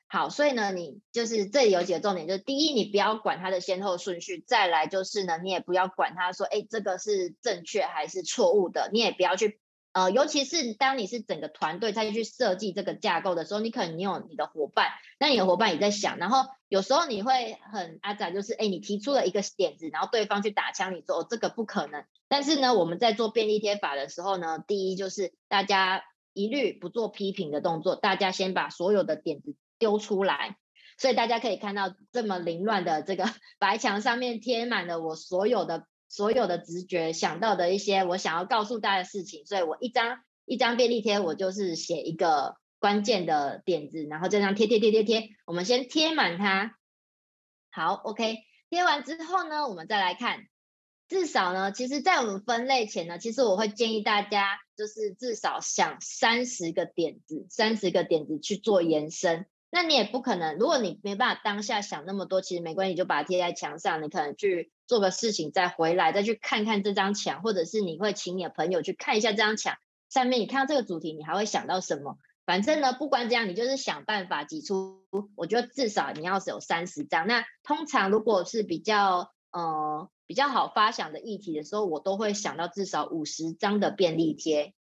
[0.08, 9.60] 好，所以呢，你就是这里有几个重点，就是第一，你不要管它的先后顺序；再来就是呢，你也不要管它说，哎，这个是正确还是错误的，你也不要去。
[9.96, 14.90] 呃，尤其是当你是整个团队再去设计这个架构的时候，你可能你有你的伙伴，
[15.22, 22.04] 那你的伙伴也在想，然后有时候你会很阿仔，就是哎，你提出了一个点子，然后对方去打枪，你说哦这个不可能。
[22.28, 26.04] 但是呢，我们在做便利贴法的时候呢，第一就是大家
[26.34, 30.58] 一律不做批评的动作，大家先把所有的点子丢出来，
[30.98, 33.24] 所以大家可以看到这么凌乱的这个
[33.60, 35.88] 白墙上面贴满了我所有的。
[36.16, 46.78] 所有的直觉想到的一些我想要告诉大家的事情，所以我一张一张便利贴，我就是写一个关键的点子，然后这样贴贴贴贴贴，我们先贴满它。
[47.70, 48.38] 好，OK，
[48.70, 50.46] 贴完之后呢，我们再来看，
[51.10, 59.48] 至少呢，其实，在我们分类前呢，其实我会建议大家，就是至少想三十个点子，三十个点子去做延伸。
[59.70, 64.02] 那你也不可能，如果你没办法当下想那么多，其实没关系，就把它贴在墙上。
[64.02, 69.78] 你可能去做个事情，再回来再去看看这张墙，或者是你会请你的朋友去看一下这张墙
[70.10, 72.18] 上面，你看到这个主题，你还会想到什么？
[72.46, 75.04] 反正呢，不管怎样，你就是想办法挤出。
[75.36, 77.26] 我觉得至少你要是有三十张。
[77.26, 84.76] 那通常如果是比较呃比较好发想的议题的时候，我都会想到至少五十张的便利贴。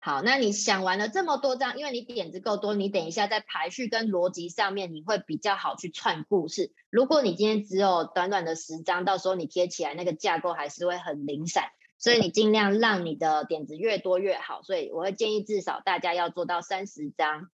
[0.00, 6.72] 好，那你想完了这么多张，因为你点子够多，你等一下在排序跟逻辑上面你会比较好去串故事。
[6.88, 11.64] 如果你今天只有短短的十张，到时候你贴起来那个架构还是会很零散，
[11.98, 14.62] 所以你尽量让你的点子越多越好。
[14.62, 17.50] 所以我会建议至少大家要做到三十张。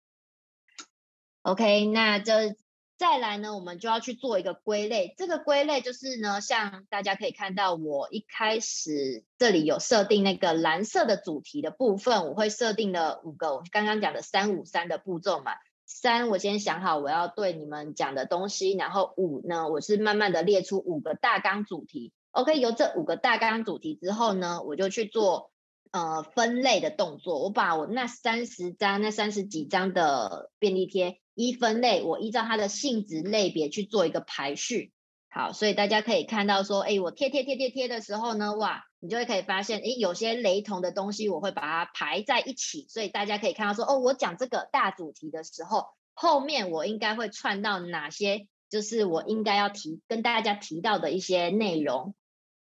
[1.43, 2.57] OK，那这。
[2.99, 5.15] 再来呢，我们就要去做一个归类。
[5.17, 15.53] 这个归类就是呢，像大家可以看到，我一开始这里有设定那个蓝色的主题的部分，我会设定了五个，我刚刚讲的三五三的步骤嘛。
[15.87, 22.13] 三，我先想好我要对你们讲的东西，然后五呢，我是慢慢的列出五个大纲主题。
[22.33, 25.53] OK，有这五个大纲主题之后呢，我就去做
[25.93, 27.43] 呃分类的动作。
[27.43, 34.93] 我把我那三十张、那三十几张的便利贴一分类，我依照它的性质类别去做一个排序。
[35.31, 42.87] 好，所以大家可以看到说，哎，我贴贴贴贴贴的时候呢，哇，你就会可以发现，哎，有些雷同的东西，我会把它排在一起。
[42.89, 52.17] 所以大家可以看到说，哦，我讲这个大主题的时候，后面我应该会串到哪些，就是我应该要提跟大家提到的一些内容。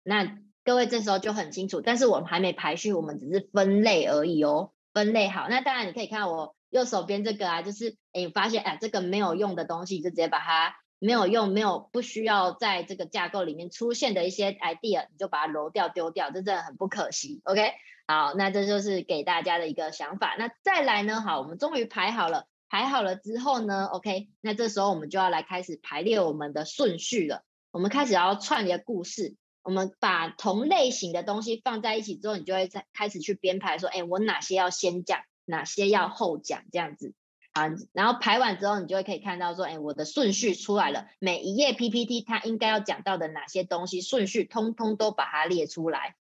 [0.02, 4.72] 那各位这时候就很清楚，但是我们还没排序，我们只是分类而已哦。
[4.92, 10.74] 分类好，那当然你可以看我右手边这个啊，就是哎，发现哎，这个没有用的东西，就直接把它。
[11.00, 17.42] 没有用，没有不需要在这个架构里面出现的一些 idea，你就把它揉掉丢掉，这真的很不可惜。
[17.44, 17.72] OK，
[18.06, 20.34] 好，那这就是给大家的一个想法。
[20.38, 21.20] 那再来呢？
[21.20, 27.42] 好，我们终于排好了，排好了之后呢？OK，那这时候我们就要来开始排列我们的顺序了。
[27.70, 37.14] 我们开始要串联故事，我们把同类型的东西放在一起之后，你就会在开始去编排，说，哎，我哪些要先讲，哪些要后讲，这样子。
[37.52, 41.06] 啊，然后排完之后，你就会可以看到说，哎，我的顺序出来了。
[41.20, 46.16] 每一页 PPT 它应该要讲到的哪些东西，顺序通通都把它列出来。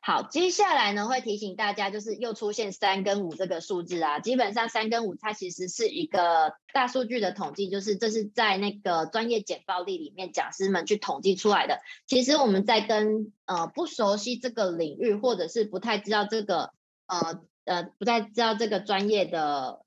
[0.00, 4.20] 好，接下来呢会提醒大家，就是又出现三跟五这个数字啊。
[4.20, 11.80] 基本上三跟五它其实是一个大数据的统计，就是这是在那个专业简报例里面讲师们去统计出来的。
[12.06, 16.72] 其实我们在跟呃不熟悉这个领域，或者是不太知道这个
[17.08, 19.84] 呃呃不太知道这个专业的。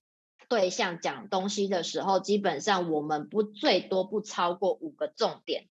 [0.50, 5.70] 对象讲东西的时候，基本上我们不最多不超过五个重点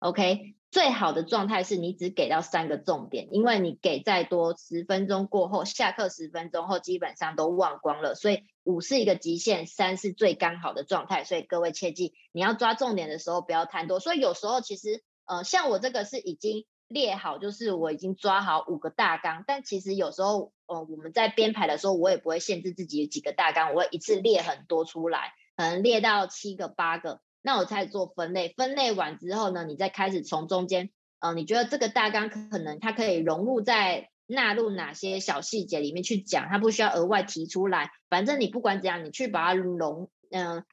[0.00, 0.56] ，OK？
[0.72, 11.22] 最好的状态是你只给到三个重点，因为你给再多，十分钟过后，下课十分钟后基本上都忘光了，所以五是一个极限，三是最刚好的状态。
[11.22, 14.00] 所以各位切记，你要抓重点的时候不要贪多。
[14.00, 16.66] 所以有时候其实，呃，像我这个是已经。
[16.88, 28.54] 列好就是我已经抓好五个大纲，但其实有时候，呃，我们在编排的时候，我也不会限制自己有几个大纲，我会一次列很多出来，可能列到七个八个，那我才做分类。
[28.56, 37.90] 分类完之后呢，你再开始从中间，呃，你觉得这个大纲可能它可以融入在纳入哪些小细节里面去讲，它不需要额外提出来。
[38.08, 40.64] 反正你不管怎样，你去把它融，嗯，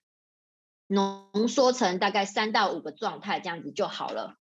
[0.87, 4.37] 浓缩成大概三到五个状态，这样子就好了。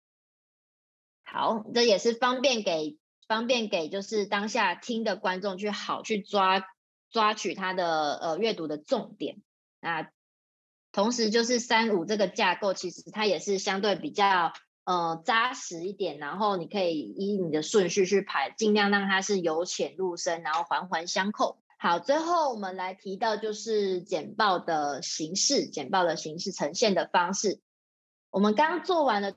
[1.34, 6.62] 好，这也是方便给方便给就是当下听的观众去好去抓
[7.10, 9.38] 抓取他的呃阅读的重点。
[9.80, 10.12] 那
[10.92, 14.52] 同时就是三五这个架构，其实它也是相对比较
[14.84, 21.60] 呃扎实一点，然后你可以依你的顺序去排，尽量让它是由浅入深，然后环环相扣。
[21.80, 27.62] 好，最后我们来提到就是简报的形式，简报的形式呈现的方式，
[28.32, 29.34] 我们刚做完了。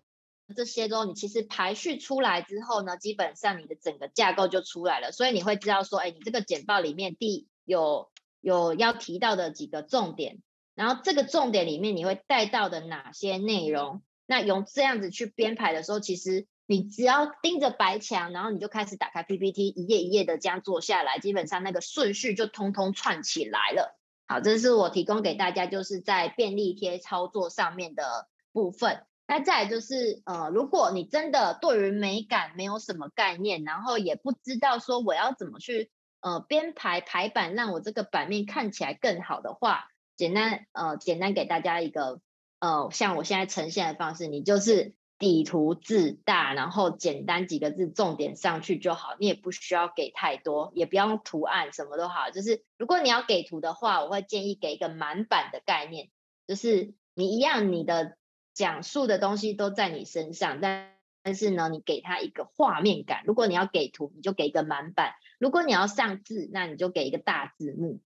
[0.55, 10.43] 这些之后，你其实排序出来之后呢，基本上你的整个架构就出来了，所以你会知道说，哎，你这个简报里面第有有要提到的几个重点，
[10.75, 23.99] 然后这个重点里面你会带到的哪些内容，那用这样子去编排的时候，其实你只要盯着白墙，然后你就开始打开 PPT，一页一页的这样做下来，基本上那个顺序就通通串起来了。
[24.27, 29.07] 好，这是我提供给大家，就是在便利贴操作上面的部分。
[29.27, 42.21] 那再来就是，呃，如果你真的对于美感没有什么概念，然后也不知道说我要怎么去，呃，编排排版，让我这个版面看起来更好的话，简单，呃，简单给大家一个，
[42.61, 56.11] 呃，像我现在呈现的方式，你就是底图字大，然后简单几个字重点上去就好，你也不需要给太多，也不用图案，什么都好，就是如果你要给图的话，我会建议给一个满版的概念，
[56.47, 58.19] 就是你一样你的。
[58.55, 60.93] 讲述的东西都在你身上，但
[61.23, 63.23] 但是呢，你给他一个画面感。
[63.27, 68.01] 如果你要给图，你就给一个满版；如果你要上字，那你就给一个大字幕。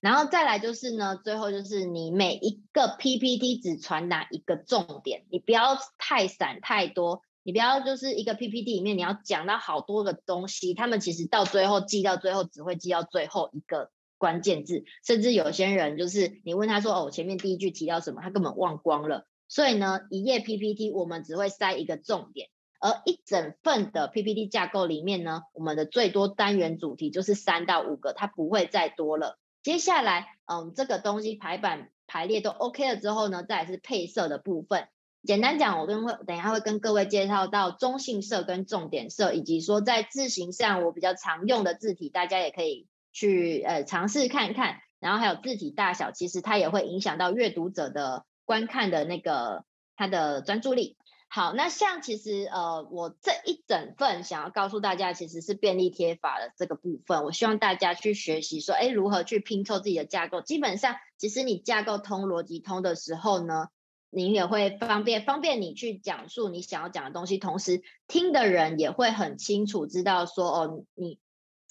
[0.00, 19.26] 然后再来就是呢，最后就是你每一个 PPT 只传达一个重点，你不要太散太多，你不要就是一个 PPT 里面你要讲到好多个东西，他们其实到最后记到最后只会记到最后一个关键字，甚至有些人就是你问他说哦，前面第一句提到什么，他根本忘光了。
[19.52, 22.48] 所以呢，一页 PPT 我们只会塞一个重点，
[22.80, 29.38] 而一整份的 PPT 架构里面呢，我们的最多单元主题就是三到五个，它不会再多了。
[29.62, 34.88] 接下来，嗯，这个东西排版排列都 OK 了之后呢，再是配色的部分。
[35.22, 44.78] 简单讲，我跟会等一下会跟各位介绍到中性色跟重点色，以及说在字形上我比较常用的字体，大家也可以去呃尝试看看。
[44.98, 48.24] 然后还有字体大小，其实它也会影响到阅读者的。
[48.52, 49.64] 观看的那个
[49.96, 50.98] 他的专注力。
[51.30, 57.24] 好，那像其实呃，我这一整份想要告诉大家，其实是便利贴法的这个部分。
[57.24, 60.42] 我希望大家去学习说，哎，如何去拼凑自己的架构。
[60.42, 63.68] 基本上，其实你架构通、逻辑通的时候呢，
[64.10, 71.18] 你也会方便方便你去讲述你想要讲的东西，同时听的人也会很清楚知道说，哦，你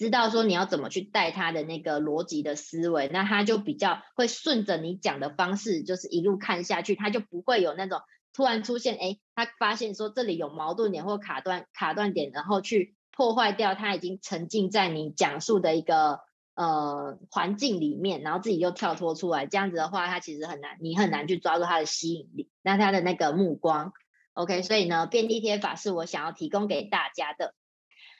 [0.02, 8.00] 知道说你要怎么去带他的那个逻辑的思维，那他就比较会顺着你讲的方式，就是一路看下去，他就不会有那种。
[8.34, 16.20] 突然出现，哎，他发现说这里有矛盾点或卡断卡断点，然后去破坏掉他已经沉浸在你讲述的一个
[16.54, 23.92] 呃环境里面，然后自己又跳脱出来，这样子的话，他其实很难，你很难去抓住他的吸引力，那他的那个目光
[24.32, 27.54] ，OK，所以呢，便利贴法是我想要提供给大家的。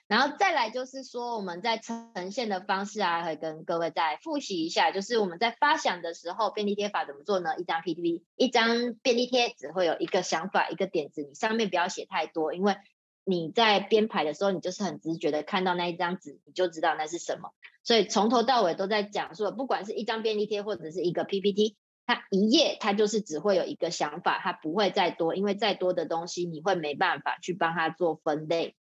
[0.09, 4.91] 然后再来就是说，我们在呈现的方式啊，会跟各位再复习一下。
[4.91, 7.57] 就是我们在发想的时候，便利贴法怎么做呢？
[7.59, 12.77] 一张 PPT，一张便利贴只会有一个想法、一个点子，你上面不要写太多，因为
[13.25, 17.51] 你在编排的时候，你就是很直觉的看到那一张纸，你就知道那是什么。
[17.83, 28.77] 所以从头到尾都在讲说，不管是一张便利贴或者是一个 PPT，它一页它就是只会有一个想法，它不会再多，因为再多的东西你会没办法去帮它做分类。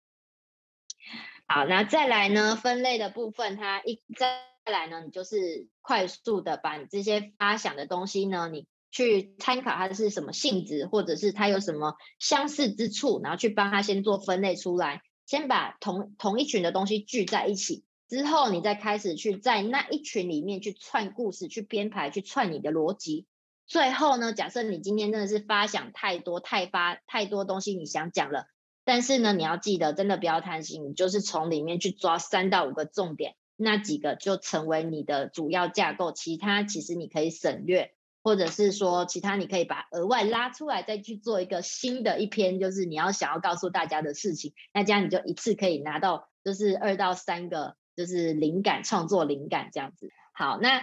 [1.54, 2.56] 好，那再来呢？
[2.56, 4.39] 分类的部分，它一再
[4.72, 23.26] 来呢，你就是快速的把你这些发想的东西呢，你去参考它是什么性质，或者是它有什么相似之处，然后去帮它先做分类出来，先把同同一群的东西聚在一起，之后你再开始去在那一群里面去串故事，去编排，去串你的逻辑。
[23.68, 28.45] 最后呢，假设你今天真的是发想太多，太发太多东西，你想讲了。
[28.84, 50.11] 但是呢，你要记得，真的不要贪心，你就是从里面去抓三到五个重点，那几个就成为你的主要架构，其他其实你可以省略，或者是说其他你可以把额外拉出来，再去做一个新的一篇，就是你要想要告诉大家的事情，那这样你就一次可以拿到就是二到三个就是灵感创作灵感这样子。
[50.34, 50.82] 好，那。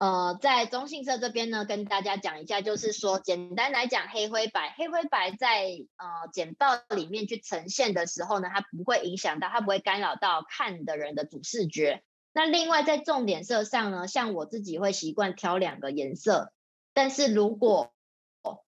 [0.00, 5.66] 呃，在中性色这边呢，跟大家讲一下，就是说，简单来讲，黑灰白，黑灰白在
[5.98, 12.02] 呃简报里面去呈现的时候呢，它不会影响到，它不会干扰到看的人的主视觉。
[12.32, 16.50] 那另外在重点色上呢，像我自己会习惯挑两个颜色，
[16.94, 17.92] 但是如果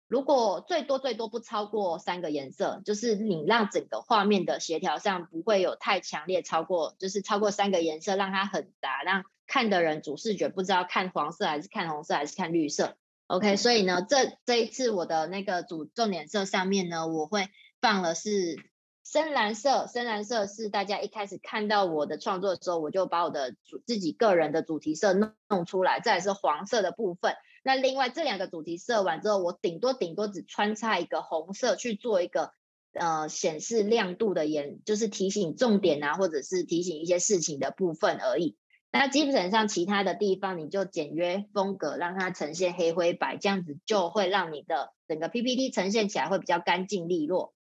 [0.10, 12.98] 如果最多最多不超过三个颜色，就是你让整个画面的协调上不会有太强烈超过，就是超过三个颜色，让它很杂，让看的人主视觉不知道看黄色还是看红色还是看绿色。
[13.28, 17.50] OK，所以呢，这这一次我的那个主重点色上面呢，我会
[17.80, 18.58] 放的是
[19.06, 27.36] 深蓝色，深蓝色是大家一开始看到我的创作的时候，我就把我的主自己个人的主题色弄弄出来，再是黄色的部分。
[27.64, 32.54] 那另外这两个主题设完之后，我顶多顶多只穿插一个红色去做一个
[32.94, 38.58] 呃显示亮度的颜，就是提醒重点啊，或者是提醒一些事情的部分而已。
[38.92, 47.54] 那基本上其他的地方你就简约风格，让它呈现黑灰白，这样子就会让你的整个 PPT 呈现起来会比较干净利落。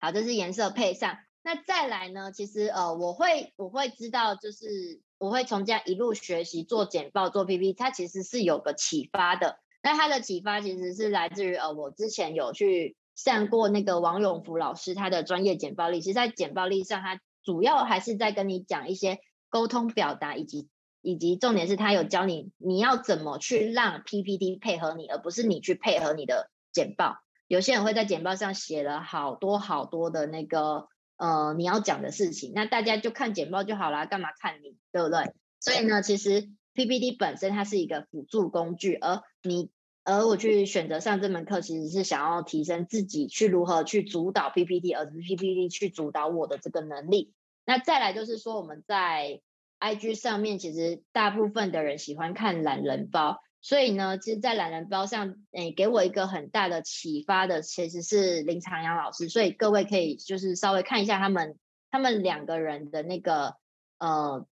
[0.00, 1.18] 好，这是颜色配上。
[1.48, 2.30] 那再来呢？
[2.30, 9.58] 其实呃，我会我会知道，就是我会从这样一路学习做简报、做 PPT，它其实是有个启发的。
[9.82, 16.02] 那它的启发其实是来自于呃，我之前有去上过那个王永福老师他的专业简报力。
[16.02, 19.18] 其实，在简报力上，他主要还是在跟你讲一些
[19.48, 20.68] 沟通表达，以及
[21.00, 27.16] 以及重点是他有教你你要怎么去让 PPT 配合你，而不是你去配合你的简报。
[27.46, 30.88] 有些人会在简报上写了好多好多的那个。
[31.18, 35.34] 呃，你要讲的事情，那大家就看简报就好啦，干嘛看你，对不对？
[35.60, 39.70] 所以呢，其实 PPT 本身它是一个辅助工具，而你
[40.04, 47.34] 而我去选择上这门课，其实是想要提升自己去如何去主导 PPT，而不是 PPT 去主导我的这个能力。
[47.66, 49.40] 那再来就是说，我们在
[49.80, 53.42] IG 上面，其实大部分的人喜欢看懒人包。
[53.60, 59.28] 所以呢，其实，在懒人包上，诶，给我一个很大的启发的，其实是林长阳老师。
[59.28, 61.58] 所以各位可以就是稍微看一下他们
[61.90, 63.56] 他们两个人的那个
[63.98, 64.46] 呃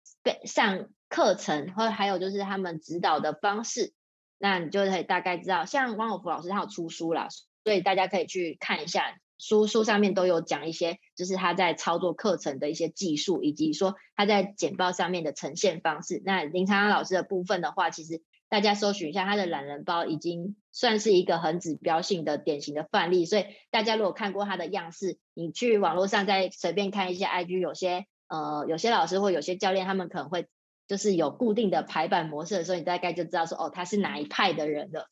[0.44, 3.94] 上课程，或还有就是他们指导的方式，
[4.38, 5.64] 那你就可以大概知道。
[5.64, 7.28] 像汪永福老师他有出书啦，
[7.62, 16.20] 所以大家可以去看一下书，书上面都有讲一些，就是他在操作课程的一些技术，以及说他在简报上面的呈现方式。
[16.24, 18.20] 那林长阳老师的部分的话，其实。
[18.48, 23.24] 大家搜寻一下他的懒人包，已经算是一个很指标性的典型的范例。
[23.26, 30.46] 所以大家如果看过他的样式，你去网络上再随便看一下 IG，有些呃有些老师或有些教练，他们可能会
[30.86, 35.10] 就是有固定的排版模式的时候，你大概就知道说哦他是哪一派的人了。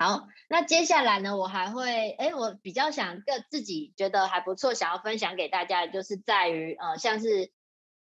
[0.00, 7.50] 好，那接下来呢，我还会，哎，我比较想个自己觉得还不错，想要分享给大家，就是在于呃，像是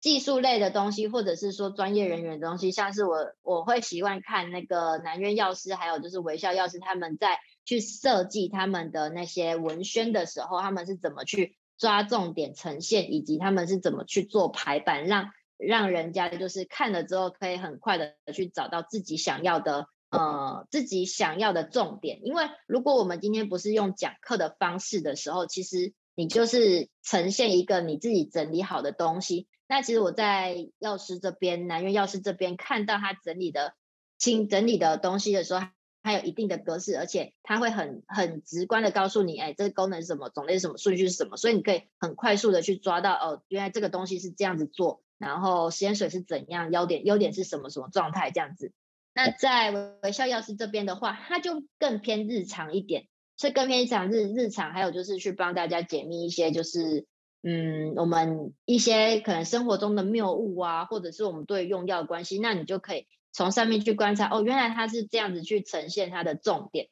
[0.03, 19.87] 技术类的东西，或者是说专业人员的东西，像是我我会习惯看那个南院药师，还有就是微笑药师他们在去设计他们的那些文宣的时候，他们是怎么去抓重点呈现，以及他们是怎么去做排版，让让人家就是看了之后可以很快的去找到自己想要的。
[20.09, 29.47] 呃，自己想要的重点，因为如果我们今天不是用讲课的方式的时候，其实你就是呈现一个你自己整理好的东西。
[29.73, 33.73] 那其实我在药师这边，南苑药师这边看到他整理的
[34.19, 35.65] 清整理的东西的时候，
[36.03, 48.71] 还有一定的格式，而且他会很很直观的告诉你，哎，这个功能是什么，种类是什么，顺序是什么，所以你可以很快速的去抓到，哦，原来这个东西是这样子做，然后实验水是怎样，优点优点是什么什么状态这样子。
[49.15, 49.71] 那在
[50.03, 53.07] 微笑药师这边的话，它就更偏日常一点，
[53.37, 57.07] 所以更偏日常日日常，还有就是去帮大家解密一些，就是
[57.43, 66.87] 嗯，我们一些可能生活中的谬误啊，或者是我们对用药的关系，那你就可以从上面去观察，哦，原来它是这样子去呈现它的重点。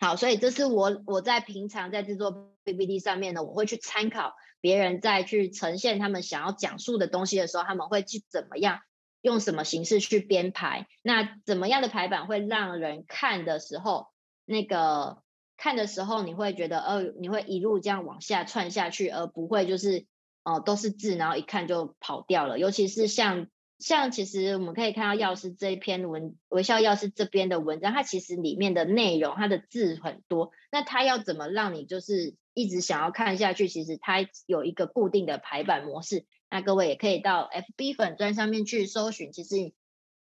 [0.00, 8.80] 好，所以这是我我在平常在制作 PPT 上面呢，我会去参考别人在去呈现他们想要讲述的东西的时候，他们会去怎么样。
[9.22, 10.86] 用什么形式去编排？
[11.00, 14.08] 那怎么样的排版会让人看的时候，
[14.44, 15.22] 那个
[15.56, 20.06] 看的时候你会觉得，呃，你会一路这样往下串下去，而不会就是，
[20.42, 22.58] 哦，都是字，然后一看就跑掉了。
[22.58, 23.46] 尤其是像
[23.78, 30.50] 像，其实我们可以看到药师这一篇文，微笑药师这边的文章，它其实里面的内容，它的字很多。
[30.70, 33.68] 那它要怎么让你就是一直想要看下去？
[33.68, 36.24] 其实它有一个固定的排版模式。
[36.50, 39.72] 那各位也可以到 FB 粉专上面去搜寻，其实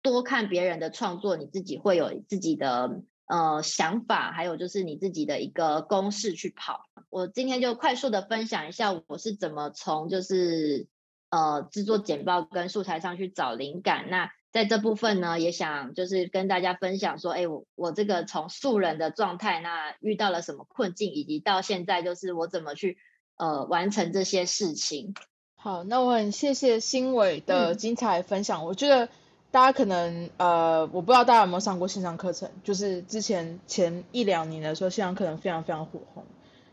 [0.02, 6.86] 多看别人的创作，你自己会有自己的呃想法，还有就是你自己的一个公式去跑。
[7.10, 10.88] 我今天就快速的分享一下我是怎么从就是
[11.30, 14.10] 呃制作简报跟素材上去找灵感。
[14.10, 22.96] 那在这部分呢，也想就是跟大家分享说，哎，我我这个从素人的状态，那遇到了什么困境，以及到现在就是我怎么去
[23.36, 25.14] 呃完成这些事情。
[25.54, 28.64] 好，那我很谢谢新伟的精彩分享。
[28.64, 29.10] 我觉得
[29.50, 36.24] 大家可能呃，我不知道大家有没有上过线上课程，就是之前前一两年的时候，线上课程非常非常火红。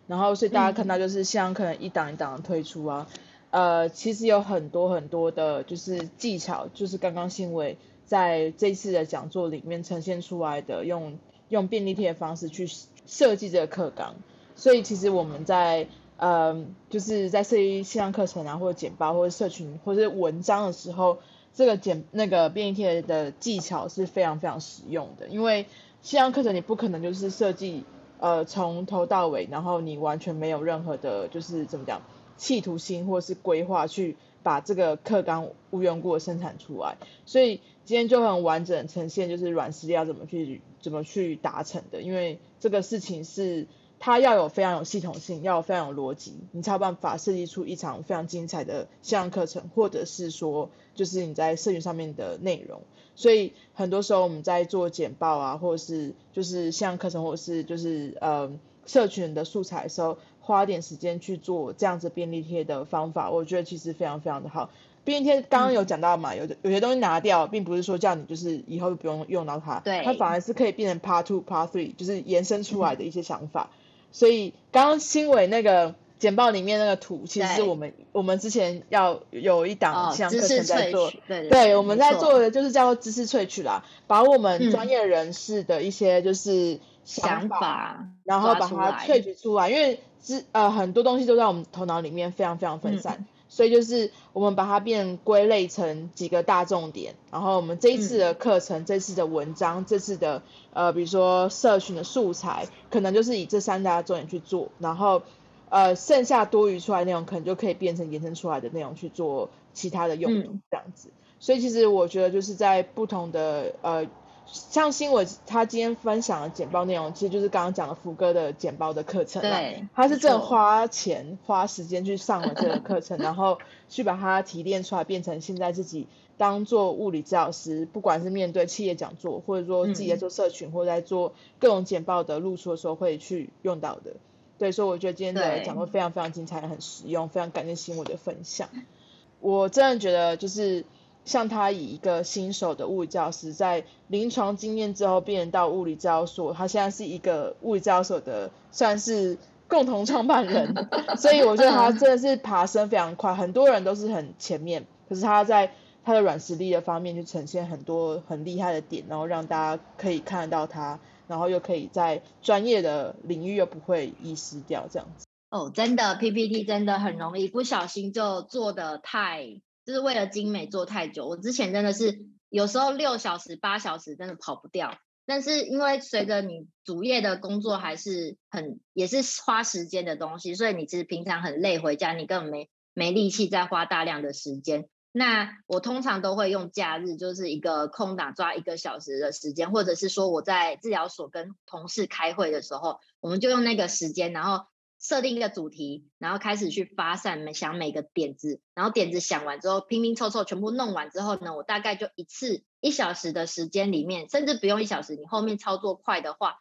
[0.07, 3.07] 然后所以大家看到就是线上课程一档一档的推出啊，
[3.49, 11.17] 呃，其实有很多很多的就是技巧，就是刚刚新伟在这次的讲座里面呈现出来的，用
[11.49, 12.69] 用便利贴的方式去
[13.07, 14.15] 设计这个课纲。
[14.55, 21.17] 所以其实我们在呃，就是在设计线上课程啊，或者简报，或者社群，或者是文章的时候，
[21.55, 25.27] 这个简那个便利贴的技巧是非常非常实用的。
[25.29, 25.65] 因为
[26.01, 27.83] 线上课程你不可能就是设计
[28.19, 32.01] 呃从头到尾，然后你完全没有任何的，就是怎么讲
[32.37, 36.97] 企图心或是规划去把这个课纲无缘故的生产出来。
[37.25, 42.01] 所以今天就很完整呈现，就是软实力要怎么去怎么去达成的。
[42.01, 43.65] 因为这个事情是。
[44.05, 52.83] 它要有非常有系统性，要有非常有逻辑，你才有办法设计出一场非常精彩的线上课程，或者是说，就是你在社群上面的内容。
[53.15, 58.51] 所以很多时候我们在做简报啊，或者是就是线上课程，或者是就是呃
[58.85, 64.69] 社群的素材的时候，花点时间去做这样子便利贴的方法，我觉得其实非常非常的好。
[65.03, 73.71] 便利贴刚刚有讲到嘛，有的有些东西拿掉，并不是说叫你就是以后就不用用到它，对，它反而是可以变成 Part Two、Part Three，就是延伸出来的一些想法。
[74.16, 93.26] 所以刚刚新伟那个简报里面那个图，其实是我们我们之前要有一档像课程在做，对对，我们在做的就是叫做知识萃取啦，把我们专业人士的一些就是想法，然后把它萃取出来，因为知呃很多东西都在我们头脑里面非常非常分散。
[93.55, 100.43] 所以就是我们把它变归类成几个大重点，然后我们这一次的课程、这次的文章、这次的
[100.73, 105.21] 呃，比如说社群的素材，可能就是以这三大重点去做，然后
[105.69, 111.07] 呃，剩下多余出来内容，可能就可以变成延伸出来的内容去做其他的用途，这样子。
[111.39, 114.05] 所以其实我觉得就是在不同的呃。
[114.47, 123.57] 像新伟他今天分享的简报内容，其实就是刚刚讲的福哥的简报的课程对，他是真的花钱花时间去上了这个课程， 然后
[123.89, 134.13] 去把它提炼出来，变成现在自己当做物理治疗师，不管是面对企业讲座，或者说自己在做社群，或者在做各种简报的露出的时候会去用到的。
[134.57, 138.69] 对，所以我觉得今天的讲座非常非常精彩，很实用，非常感谢新伟的分享。
[139.41, 140.85] 我真的觉得就是。
[141.26, 150.73] 像他以一个新手的物理教师，在临床经验之后变到物理治疗所，他现在是一个物理治疗所的算是共同创办人，
[151.17, 155.71] 所以我觉得他真的是爬升非常快，很多人都是很前面，可是他在
[156.03, 165.26] 他的软实力的方面就呈现很多很厉害的点，然后让大家可以看得到他，然后又可以在专业的领域又不会遗失掉这样子。
[165.49, 169.61] 哦，真的 PPT 真的很容易不小心就做的太。
[169.86, 174.97] 就是为了精美做太久，我之前真的是有时候六小时、八小时真的跑不掉。
[175.27, 184.88] 但是因为随着你主业的工作还是很也是花时间的东西，所以你其实平常很累，回家你根本没没力气再花大量的时间。
[185.11, 194.65] 那我通常都会用假日，就是一个空档抓一个小时的时间，或者是说我在治疗所跟同事开会的时候，我们就用那个时间，然后。
[195.07, 206.55] 设定一个主题，然后开始去发散，想每个点子，然后点子想完之后，拼拼凑凑全部弄完之后呢，我大概就一次一小时的时间里面，甚至不用一小时，你后面操作快的话，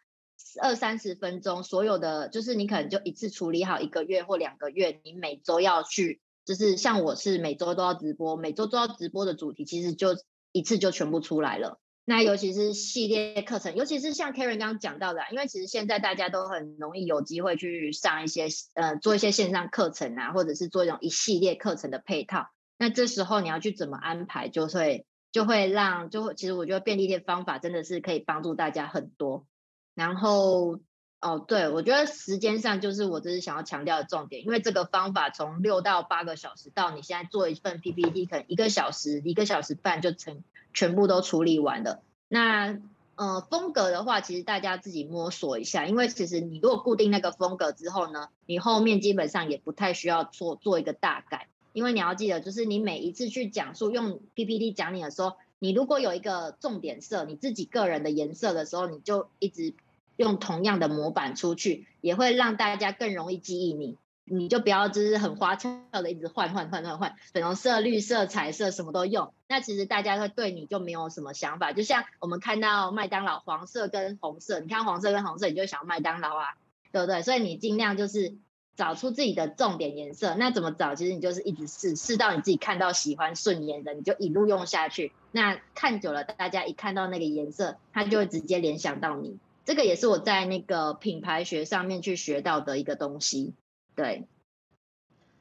[0.61, 10.19] 二三十分钟，所有的就是你可能就一次处理好一个月或两个月，你每周要去，就是像我是每周都要直播，每周都要直播的主题，其实就
[10.53, 11.81] 一次就全部出来了。
[12.07, 22.49] 那尤其是系列课程，尤其是像 Karen 刚刚讲到的，因为其实现在大家都很容易有机会去上一些呃做一些线上课程啊，或者是做一种一系列课程的配套。
[22.77, 29.47] 那这时候你要去怎么安排，就会就会让就会其实我觉得便利店方法真的是可以帮助大家很多。
[29.95, 30.81] 然后
[31.23, 40.45] 哦，对我觉得时间上就是我这是想要强调的重点，因为这个方法从六到八个小时到你现在做一份 PPT 可能一个小时一个小时半就成。
[40.75, 42.03] 全部都处理完了。
[42.29, 42.79] 那
[43.15, 59.75] 呃风格的话，其实大家自己摸索一下，因为其实你如果固定那个风格之后呢，你后面基本上也不太需要做做一个大改，因为你要记得，就是你每一次去讲述用 PPT 讲你的时候，你如果有一个重点色，你自己个人的颜色的时候，你就一直
[60.17, 63.97] 用同样的模板出去，也会让大家更容易记忆你。
[64.27, 71.73] 你就不要就是很花俏的一直换换换换换，粉红色、绿色、彩色什么都用，那其实大家会对你就没有什么想法。
[71.73, 76.55] 就像我们看到麦当劳黄色跟红色，你看黄色跟红色，你就想麦当劳啊，
[76.91, 77.23] 对不对？
[77.23, 78.35] 所以你尽量就是
[78.77, 80.35] 找出自己的重点颜色。
[80.35, 80.95] 那怎么找？
[80.95, 85.13] 其实你就是一直试，试到你自己看到喜欢顺眼的，你就一路用下去。
[85.33, 89.39] 那看久了，大家一看到那个颜色，他就会直接联想到你。
[89.67, 93.53] 这个也是我在那个品牌学上面去学到的一个东西。
[93.95, 94.27] 对，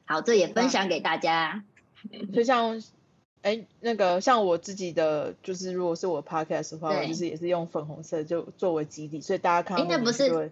[0.04, 1.64] 好，这也分享给大家。
[2.32, 2.82] 就像，
[3.42, 10.50] 哎，那个像我自己的，就是如果是我 podcast 的话，我就是也是用粉红色就作为基底，所以大家看到那不是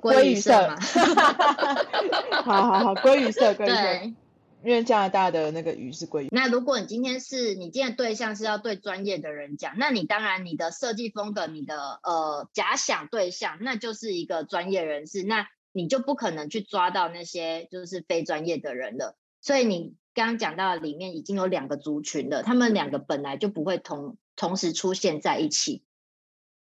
[0.00, 0.76] 鲑鱼色吗？
[2.44, 4.14] 好好好，鲑鱼色，鲑鱼色，
[4.62, 6.28] 因为加拿大的那个鱼是鲑鱼。
[6.30, 15.22] 那如果你今天是你今天对象是要对专业的人讲，那你当然你的设计风格，你的呃假想对象，那就是一个专业人士。
[15.22, 25.84] 那你就不可能去抓到那些就是非专业的人了，所以你刚刚讲到里面已经有两个族群了，他们两个本来就不会同同时出现在一起，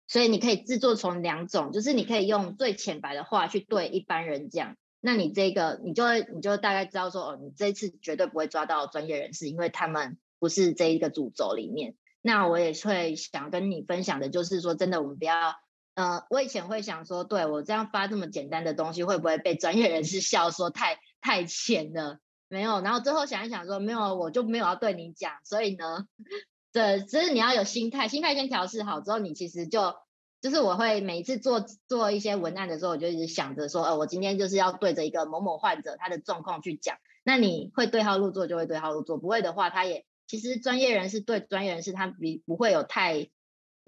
[0.06, 11.94] 所以你可以制作从两种，就是你可以用最浅白的话去对一般人讲，那你这个你就会你就大概知道说哦，你这次绝对不会抓到专业人士，因为他们不是这一个主轴里面。
[12.20, 15.54] 那我也会想跟你分享的就是说，真的我们不要。
[16.00, 22.20] 呃，我以前会想说，对我这样发这么简单的东西，会不会被专业人士笑说太太浅了？
[22.48, 25.34] 没有，然后最后想一想说，没有，我就没有要对你讲。
[25.44, 26.06] 所以呢，
[26.72, 29.94] 对，只是你要有心态，心态先调试好之后，你其实就
[30.40, 36.96] 就是我会每一次做做一些文案的时候，我就一直想着说，呃，我今天就是要对着一个某某患者他的状况去讲。
[37.24, 43.28] 那你会对号入座就会对号入座，不会的话，他也其实专业人士对专业人士他比不会有太。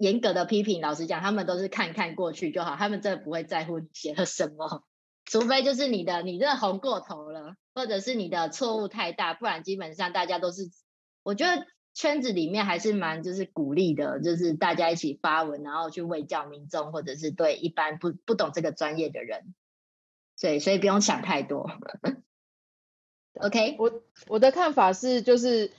[0.03, 4.83] 严格的批评，老实讲，他们都是看看过去就好，他们真的不会在乎你写了什么，
[5.23, 10.69] 除非就是你的你这红过头了，或者是你的错误太大，不然基本上大家都是，
[11.23, 19.55] 我觉得圈子里面还是蛮就是鼓励的，就是大家一起发文，然后去为教民众，或者是对一般不不懂这个专业的人，
[20.41, 21.71] 对，所以不用想太多。
[23.39, 25.71] OK，我我的看法是就是。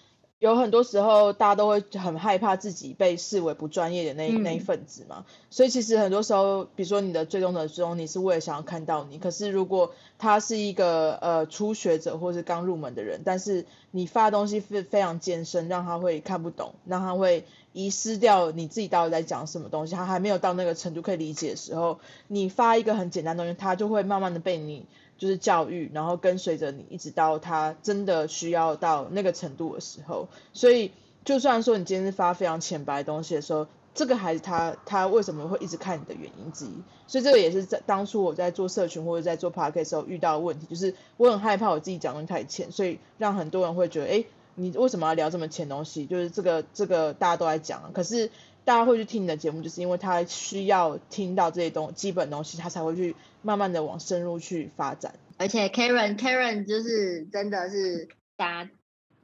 [0.44, 24.84] 有很多时候，大家都会很害怕自己被视为不专业的那那一份子嘛，所以其实很多时候，比如说你的最终的最终，你是为了想要看到你，可是如果他是一个呃初学者或是刚入门的人，但是你发的东西非非常艰深，让他会看不懂，让他会遗失掉你自己到底在讲什么东西，他还没有到那个程度可以理解的时候，你发一个很简单东西，他就会慢慢的被你。
[25.16, 30.28] 就是教育，然后跟随着你，一直到他真的需要到那个程度的时候。
[30.52, 30.92] 所以
[31.24, 36.82] 就算说你今天是发非常浅白的东西的时候，这个孩子他他为什么会一直看你的原因之一。
[37.06, 46.06] 所以这个也是在当初我在做社群或者在做 p a r k 的时候遇到的问题，就是我很害怕我自己讲的太浅，所以让很多人会觉得，哎，你为什么要聊这么浅东西？
[46.06, 48.30] 就是这个这个大家都在讲，可是
[48.64, 53.14] 大家会去听你的节目，就是因为他需要听到这些东基本东西，他才会去
[53.44, 55.14] 慢慢的往深入去发展。
[55.36, 58.68] 而且 Karen Karen 就是真的是打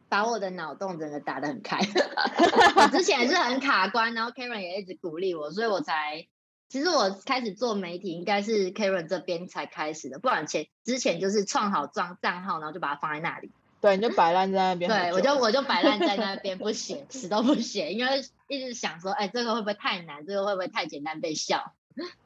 [0.08, 1.78] 把我的脑洞整个打得很开，
[2.74, 6.26] 我之前是很卡关，然后 Karen 也一直鼓励我，所以我才
[6.68, 20.26] 其实我开始做媒体应该是 Karen 这边才开始的，不然前之前就是创好账账号，然后就把它放在那里，对，你就摆烂在那边， 对我就我就摆烂在那边不写，死都不写，因为一直想说，哎，这个会不会太难？
[20.26, 21.72] 这个会不会太简单被笑？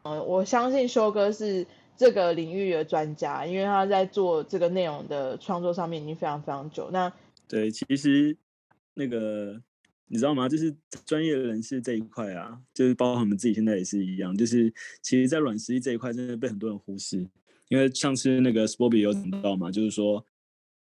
[0.05, 1.67] 嗯， 我相信修哥是。
[1.97, 6.91] 这个领域的专家，因为他在做这个内容的创作上面已经非常非常久。
[6.93, 7.13] 那
[7.47, 8.37] 对，其实
[8.95, 9.61] 那个
[10.07, 10.49] 你知道吗？
[10.49, 10.75] 就是
[11.07, 14.73] 专业人士这一块啊，就是包括我们自己现在也是一样，就是
[15.03, 17.27] 其实，在软实力这一块，真的被很多人忽视。
[17.69, 20.25] 因为上次那个 Spoby 有讲到嘛，就是说，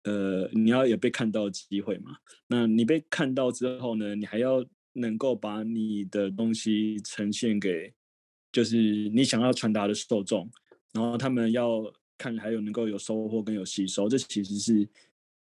[0.04, 2.18] 呃，你要有被看到的机会嘛。
[2.48, 7.94] 那你被看到之后呢，你还要能够把你的东西呈现给，
[8.52, 8.78] 就是
[9.10, 10.50] 你想要传达的受众。
[10.98, 14.90] 然后他们要看还有能够有收获跟有吸收，这其实是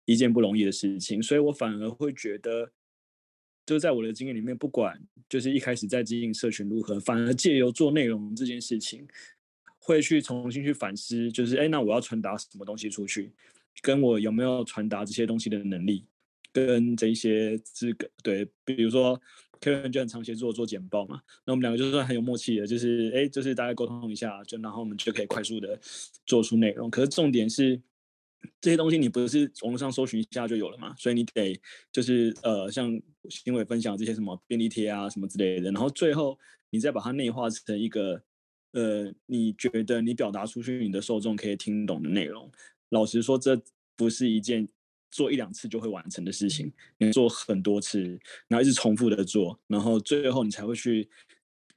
[0.04, 1.22] 一件不容易的事情。
[1.22, 2.68] 所以我反而会觉得，
[3.64, 9.06] 就在我的经验里面，不管就是一开始在经营社群如何，反而借由做内容这件事情，
[9.78, 13.30] 会去重新去反思，就是哎，那我要传达什么东西出去，
[13.80, 16.04] 跟我有没有传达这些东西的能力，
[16.52, 19.20] 跟这些资格，对，比如说。
[19.64, 25.78] K 面就很常协助做简报嘛，那我们两个就算很有默契的，就是哎，就是大家沟通一下，就然后我们就可以快速的
[26.26, 26.90] 做出内容。
[26.90, 27.80] 可是重点是
[28.60, 31.58] 这些东西你不是网络上搜寻一下就有了嘛，所以你得
[31.90, 33.00] 就是呃，像
[33.30, 36.38] 新伟分享这些什么便利贴啊什么之类的，然后最后
[36.70, 38.22] 你再把它内化成一个
[38.72, 42.50] 呃，你觉得你表达出去你的受众可以听懂的内容。
[42.90, 43.60] 老实说，这
[43.96, 44.68] 不是一件。
[45.14, 48.00] 做一两次就会完成的事情，你做很多次，
[48.48, 51.08] 然后一直重复的做，然后最后你才会去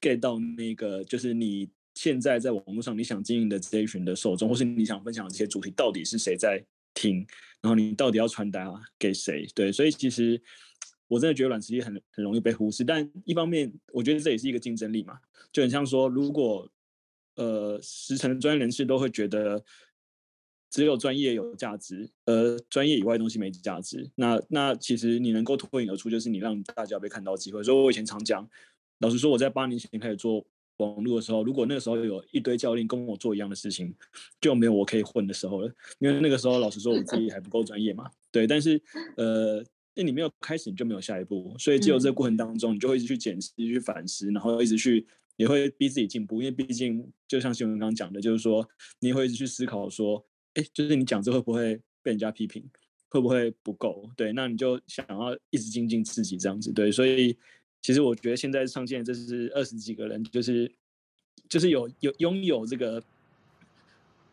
[0.02, 6.66] get 到那个，就是你现在在网络上你想经营的这一群的受众，或是你想分享的这些主题，到底是谁在
[6.96, 7.18] 听，
[7.62, 9.46] 然后你到底要传达给谁？
[9.54, 10.42] 对，所以其实
[11.08, 15.20] 我真的觉得软实力很很容易被忽视，但一方面我觉得这也是一个竞争力嘛，
[15.52, 16.68] 就很像说，如果
[17.36, 19.64] 呃十成的专业人士都会觉得。
[20.78, 24.08] 只有专业有价值，呃，专业以外的东西没价值。
[24.14, 27.64] 那那其实你能够脱颖而出，就是你让大家被看到机会。
[27.64, 28.48] 所以我以前常讲，
[29.00, 30.46] 老实说，我在八年前开始做
[30.78, 33.92] 网络的时候，如果那个时候有一堆教练跟我做一样的事情，
[34.40, 35.74] 就没有我可以混的时候了。
[35.98, 38.12] 因为那个时候，老实说，我自己还不够专业嘛。
[38.32, 38.80] 对，但是
[39.16, 39.66] 呃，
[39.96, 41.56] 那你没有开始，你就没有下一步。
[41.58, 45.08] 所以只有这个过程当中，你就会一直去检视、去反思，然后一直去
[45.38, 46.40] 也会逼自己进步。
[46.40, 48.70] 因为毕竟，就像新闻刚刚讲的，就是说
[49.00, 50.24] 你会一直去思考说。
[50.58, 52.64] 哎，就是你讲这会不会被人家批评？
[53.10, 54.10] 会不会不够？
[54.18, 56.72] 对，那你就想要一直精进自己这样子。
[56.74, 57.38] 对，所以
[57.82, 60.70] 其实我觉得现在上线这是二十几个人，就是
[61.48, 63.02] 就是有有拥有这个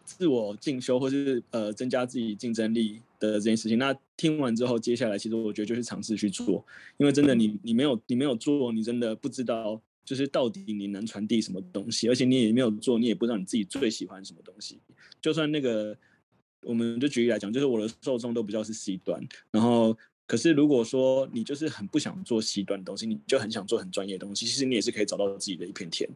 [0.04, 3.78] 自我进修或是呃增加自己竞争力的这件事情。
[3.78, 6.64] 那听完之后，接下来其实我觉得就是尝试去做，
[6.96, 9.80] 因为真的你你没有你没有做，你真的不知道。
[10.04, 14.78] 就是到底你能传递什么东西，而且你也没有做，你也不知道你自己最喜欢什么东西。
[15.18, 15.96] 就算那个，
[16.64, 19.96] 我们就举例来讲，就是我的受众都比较是 C 端，然后
[20.26, 26.08] 可是如果说你就是很不想做 C 端的东西，你就很想做很专业的东西，其实你也是可以找到自己的一片天。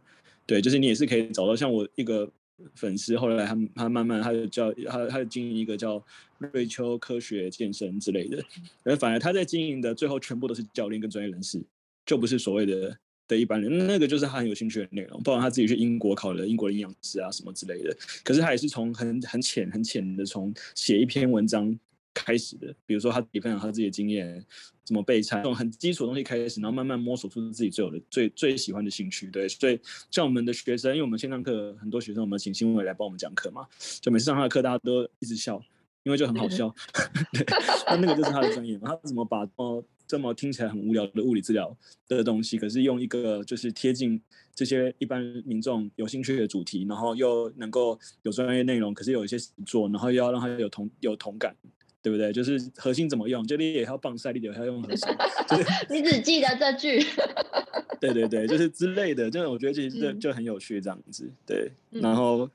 [0.47, 2.31] 对，就是你也是可以找到像我一个
[2.75, 6.03] 粉丝，后来他他慢慢他就叫他他就经营一个叫
[6.39, 8.43] 瑞秋科学健身之类的，
[8.85, 11.63] 而反而他在经营的最后全部都是教练跟专业人士，
[12.07, 12.99] 就不是所谓的。
[13.29, 17.97] 的一般人，那个就是他很有兴趣的内容，包括他自己去英国考了英国的营养师啊什么之类的。
[18.25, 21.79] 可是他也是从很很浅很浅的从写一篇文章
[22.15, 24.45] 开始的，比如说他分享他自己的经验，
[24.83, 29.29] 怎么备餐，这种很基础的东西开始，然后慢慢摸索出自己最有的最最喜欢的兴趣。
[29.29, 29.79] 对，所以
[30.11, 33.67] 像我们的学生，因为我们线上课很多学生，我们请新伟来帮我们讲课嘛，
[34.01, 35.63] 就每次上他的课，大家都一直笑，
[36.03, 36.75] 因为就很好笑。
[37.87, 39.85] 他那个就是他的专业嘛，他怎么把哦。
[40.09, 41.77] 这么听起来很无聊的物理治疗
[42.09, 44.19] 的东西，可是用一个就是贴近
[44.55, 49.37] 这些一般民众有兴趣的主题，然后又能够有专业内容，可是有一些
[49.67, 51.55] 做，然后又要让他有同有同感，
[52.01, 52.33] 对不对？
[52.33, 55.07] 就是核心怎么用，就你也要棒赛，你也要用核心。
[55.47, 57.05] 就是 你只记得这句。
[58.01, 61.31] 对对对，就是之类的，就是我觉得其实就就很有趣这样子。
[61.45, 62.49] 对，然后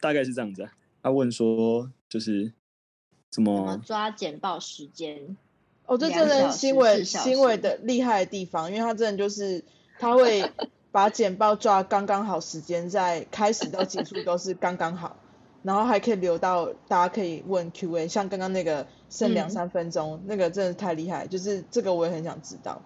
[0.00, 0.66] 大概是这样子。
[1.02, 2.50] 他问说，就是
[3.30, 5.36] 怎么抓简报时间？
[5.86, 9.64] 哦，这真的是新伟新伟的厉害的地方，因为他真的就是
[9.98, 10.52] 他会
[10.92, 15.16] 把简报抓刚刚好时间，在开始到结束都是刚刚好，
[15.62, 22.82] 然后还可以留到大家可以问 Q&A，像刚刚那个剩两三分钟，那个真的太厉害，就是这个我也很想知道，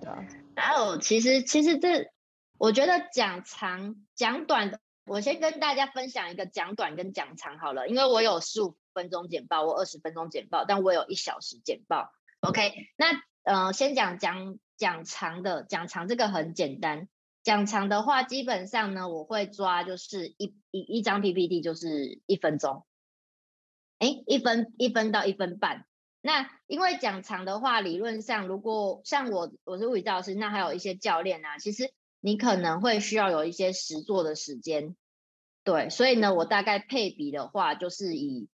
[0.00, 0.24] 对啊。
[0.56, 2.10] 还有，其实其实这
[2.58, 12.12] 我觉得讲长讲短的，我先跟大家分享一个讲短跟讲长好了，因为我有十五分钟简报，我二十分钟简报，但我有一小时简报。
[12.40, 17.08] OK，那呃，先讲讲讲长的，讲长这个很简单。
[17.42, 22.86] 讲长的话，基本上呢，我会抓就是一一一张 PPT 就是一分钟，
[23.98, 25.86] 哎，一分一分到一分半。
[26.20, 34.94] 那因为讲长的话，理论上如果像我我是物理教师，那还有一些教练啊，其实你可能会需要有一些实做的时间，
[35.64, 38.48] 对，所以呢，我大概配比的话，就是以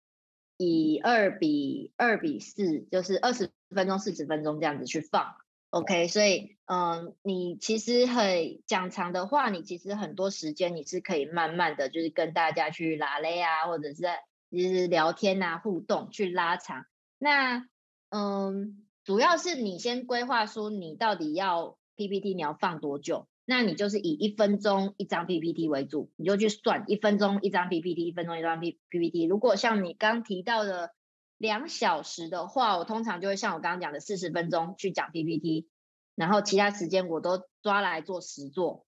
[0.59, 3.51] 以二比二比四，就是二十。
[3.71, 5.35] 分钟、四十分钟这样子去放
[5.69, 14.05] ，OK，所以，嗯，你其实很讲长的话，你其实很多时间你是可以慢慢的就是跟大家去拉勒啊，或者是
[14.51, 16.87] 就是聊天啊、互动去拉长。
[17.19, 17.69] 那，
[18.09, 29.24] 嗯，主要是你先规划说你到底要 PPT 你要放多久，那你就是以一分钟一张 PPT 为主，你就去算一分钟一张 PPT，一分钟一张 P PPT。
[29.24, 30.92] 如果像你刚提到的。
[31.40, 35.68] 两小时的话，我通常就会像我刚刚讲的四十分钟去讲 PPT，
[36.16, 38.84] 然后其他时间我都抓来做实做。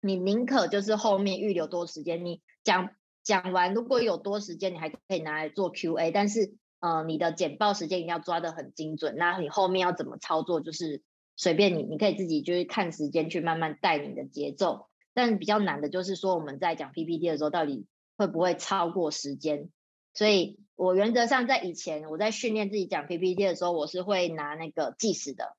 [0.00, 2.88] 你宁可就是后面预留多时间，你讲
[3.22, 6.12] 讲完如果有多时间，你还可以拿来做 QA。
[6.12, 9.14] 但是呃，你的简报时间一定要抓得很精准。
[9.18, 11.02] 那你后面要怎么操作，就是
[11.36, 14.88] 随便你，你可以自己就是看时间去慢慢带你的节奏。
[15.14, 19.68] 但比较难的就是说我们在讲 PPT 的时候，到底会不会超过时间？
[20.14, 20.58] 所以。
[20.78, 25.56] 我原则上在以前我在训练自己讲 PPT 的时候，我是会拿那个计时的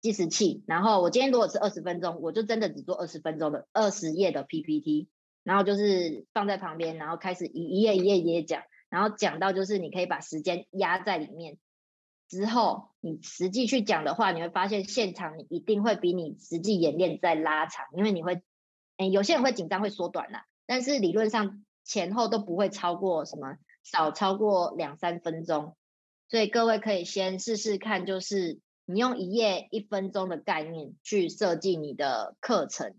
[0.00, 5.06] 计时器，然后我今天如果是二十分钟，我就真的只做二十分钟的二十页的 PPT，
[5.44, 11.58] 然后就是放在旁边，然后开始一一页一页一页讲，然后讲到就是你可以把时间压在里面，
[12.28, 18.42] 之后你实际去讲的话，你会发现现场一定会比你实际演练在拉长，因为你会，
[18.96, 23.56] 哎，有些人会紧张会缩短了，但是理论上前后都不会超过什么。
[23.88, 25.76] 少超过两三分钟，
[26.28, 32.96] 所以各位可以先试试看，就是你用一页一分钟的概念去设计你的课程。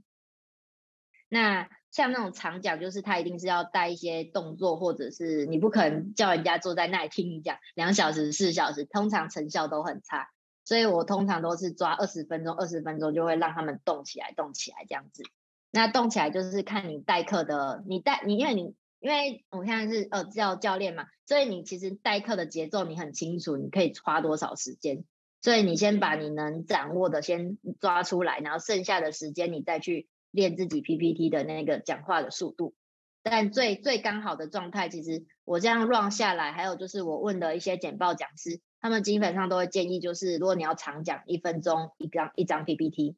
[1.28, 1.68] 那
[1.98, 10.30] 像那种长讲，就是他一定是要带一些动作，或者是你不可能叫人家坐在那里听你讲两小时、四小时，通常成效都很差。
[10.64, 15.24] 所以我通常都是抓二十分钟，二十分钟就会让他们动起来，动起来这样子。
[15.72, 18.76] 那动起来就是看你代课的，你代你因为你。
[19.00, 25.04] 因为我现在是呃教教练嘛，所以你其实代课的节奏你很清楚，你可以花多少时间，
[25.40, 30.08] 所以你先把你能掌握的先抓出来，然后剩下的时间你再去
[30.38, 32.76] 练自己 PPT 的那个讲话的速度。
[33.24, 43.18] 但最最刚好的状态，其实我这样 run 下来，还有就是我问的一些简报讲师，他们基本上都会建议，就是如果你要长讲一分钟一张一张 PPT，OK。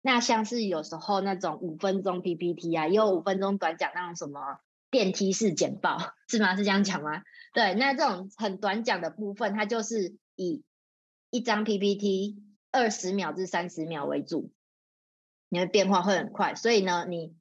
[0.00, 4.58] 那像是有时候那种五分钟 PPT 啊，也有五分钟短讲那种什么
[4.90, 6.56] 电梯式简报，是吗？
[6.56, 7.22] 是这样讲吗？
[7.54, 10.64] 对，那这种很短讲的部分，它就是以
[11.30, 12.42] 一张 PPT
[12.72, 14.50] 二十秒至三十秒为主，
[15.52, 17.34] 你的变化会很快，所以呢，你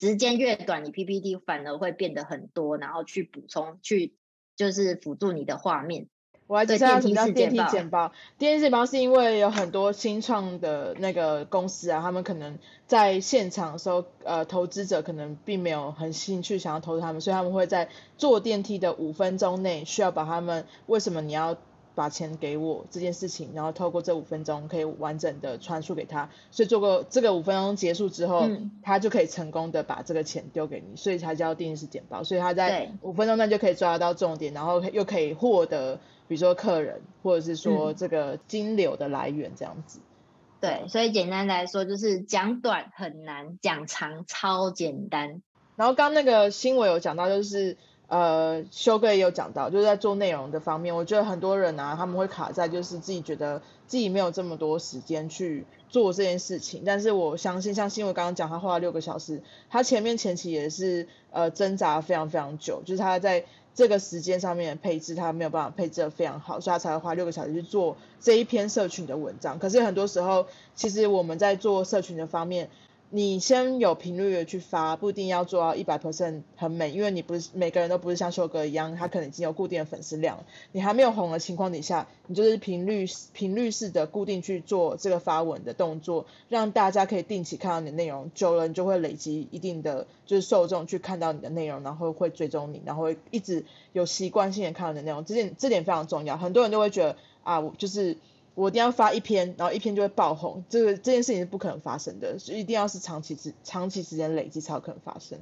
[0.00, 4.14] 时间越短，你 PPT 反而会变得很多，然后去补充，去
[4.56, 6.08] 就是辅助你的画面。
[6.46, 8.12] 我还知道什么叫电梯简报。
[8.38, 21.58] 电梯简报是因为有很多新创的那个公司啊，他们可能在现场的时候，呃，投资者可能并没有很兴趣想要投资他们，所以他们会在坐电梯的五分钟内，需要把他们为什么你要
[21.94, 28.48] 把钱给我这件事情，然后透过这五分钟可以完整的传输给他，所以做过这个五分钟结束之后，
[28.82, 32.24] 他就可以成功的把这个钱丢给你，所以才叫电梯式简报。
[32.24, 35.98] 所以他在五分钟内就可以抓得到重点，然后又可以获得。
[36.28, 39.98] 比如说客人，或者是说这个金流的来源这样子。
[40.60, 45.42] 对，所以简单来说就是讲短很难，讲长超简单。
[45.74, 47.78] 然后刚那个新闻有讲到，就是
[48.10, 56.82] 呃修哥也有讲到，就是在做内容的方面，我觉得很多人啊他们会卡在就是自己觉得自己没有这么多时间去做这件事情。
[56.84, 59.40] 但是我相信像新闻刚刚讲，他花了六个小时，
[59.70, 63.46] 他前面前期也是呃挣扎非常非常久，就是他在。
[63.72, 69.60] 这个时间上面配置，他没有办法配置的非常好，所以他才会花六个小时去做这一篇社群的文章。
[69.60, 70.44] 可是很多时候，
[70.74, 72.68] 其实我们在做社群的方面，
[73.12, 98.16] 你先有频率的去发，不一定要做到一百 percent 很美，因为你不是每个人都不是像秀哥一样，他可能已经有固定的粉丝量，你还没有红的情况底下，你就是频率频率式的固定去做这个发文的动作，让大家可以定期看到你的内容，久了你就会累积一定的就是受众去看到你的内容，然后会追踪你，然后会一直有习惯性的看到你的内容，这点这点非常重要，很多人都会觉得啊，我就是。
[98.54, 105.38] 我一定要发一篇，然后一篇就会爆红，这个这件事情是不可能发生的，所以一定要是长期之长期时间累积才有可能发生。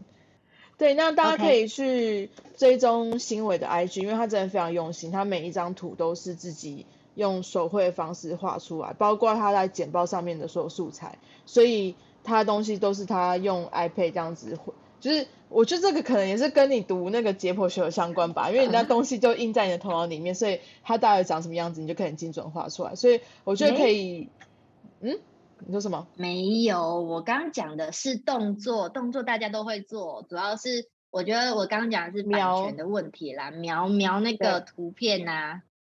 [0.76, 6.86] 对，那大家可以去追踪新伟的 IG，因为他真的非常用心，他每一张图都是自己
[7.16, 14.72] 用手绘的方式画出来，包括他在简报上面的所有素材，所以他的东西都是他用 iPad 这样子绘。
[15.01, 22.94] 就是我觉得这个可能也是跟你读那个解剖学有相关吧， 因为你那东西就印在你的头脑里面，所以它大概长什么样子，你就可以精准画出来。
[22.94, 24.28] 所以我觉得可以，
[25.01, 25.18] 嗯，
[25.66, 26.07] 你说什么？
[26.16, 35.26] 没有，我刚刚讲的是动作，动作大家都会做，主要是我觉得我刚刚讲的是版权的问题啦，描描那个图片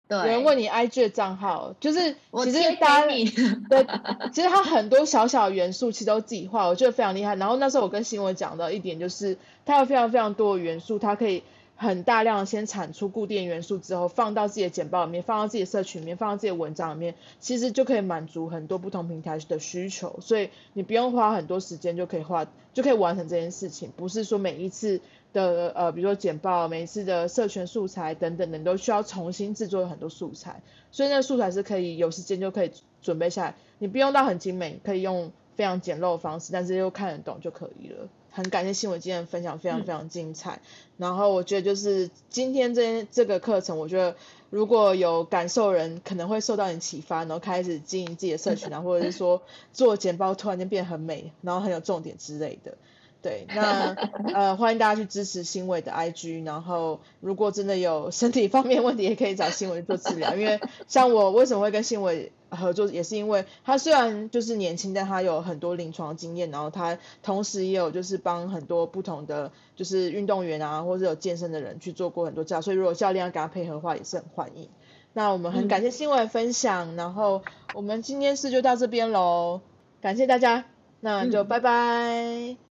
[0.09, 0.25] 呐。
[0.25, 3.07] 有人问你 IG 的账号，就是其实大家
[3.71, 3.87] 对，
[4.33, 7.37] 其实它很多小小元素其实都自己画，我觉得非常厉害。
[7.37, 11.43] 然后那时候我跟新闻讲的一点就是，它有非常非常多的元素，它可以
[11.77, 20.19] 很大量的先产出固定元素之后，放到自己的简报里面，放到自己的社群里面，放到自己的文章里面，其实就可以满足很多不同平台的需求。
[20.21, 25.01] 所以你不用花很多时间就可以画，就可以完成这件事情，不是说每一次。
[25.35, 32.73] 的呃，比如说简报，每一次的社群素材等等等，都需要重新制作很多素材，所以那个素材是可以有时间就可以
[33.03, 38.09] 准备下来，你不用到很精美，可以用非常简陋的方式，但是又看得懂就可以了。
[38.31, 40.61] 很感谢新闻今天的分享，非常非常精彩。
[40.97, 44.17] 然后我觉得就是今天这这个课程，我觉得
[44.51, 52.77] 如果有感受人可能会受到你启发，然后开始经营自己的社群啊，或者是说做简报突然间变很美，然后很有重点之类的。
[53.25, 53.95] 对，那
[54.35, 60.35] 呃欢迎大家去支持新伟的 IG，然后如果真的有身体方面问题，也可以找新伟做治疗。
[60.35, 74.69] 因为像我为什么会跟新伟合作，也是因为他虽然就是年轻，但他有很多临床经验，然后他同时也有就是帮很多不同的就是运动员啊，或者有健身的人去做过很多教，所以如果教练要跟他配合的话，也是很欢迎。
[75.15, 77.41] 那我们很感谢新伟分享，然后
[77.73, 79.63] 我们今天事就到这边喽，
[80.03, 80.67] 感谢大家，
[81.01, 82.64] 那就拜拜。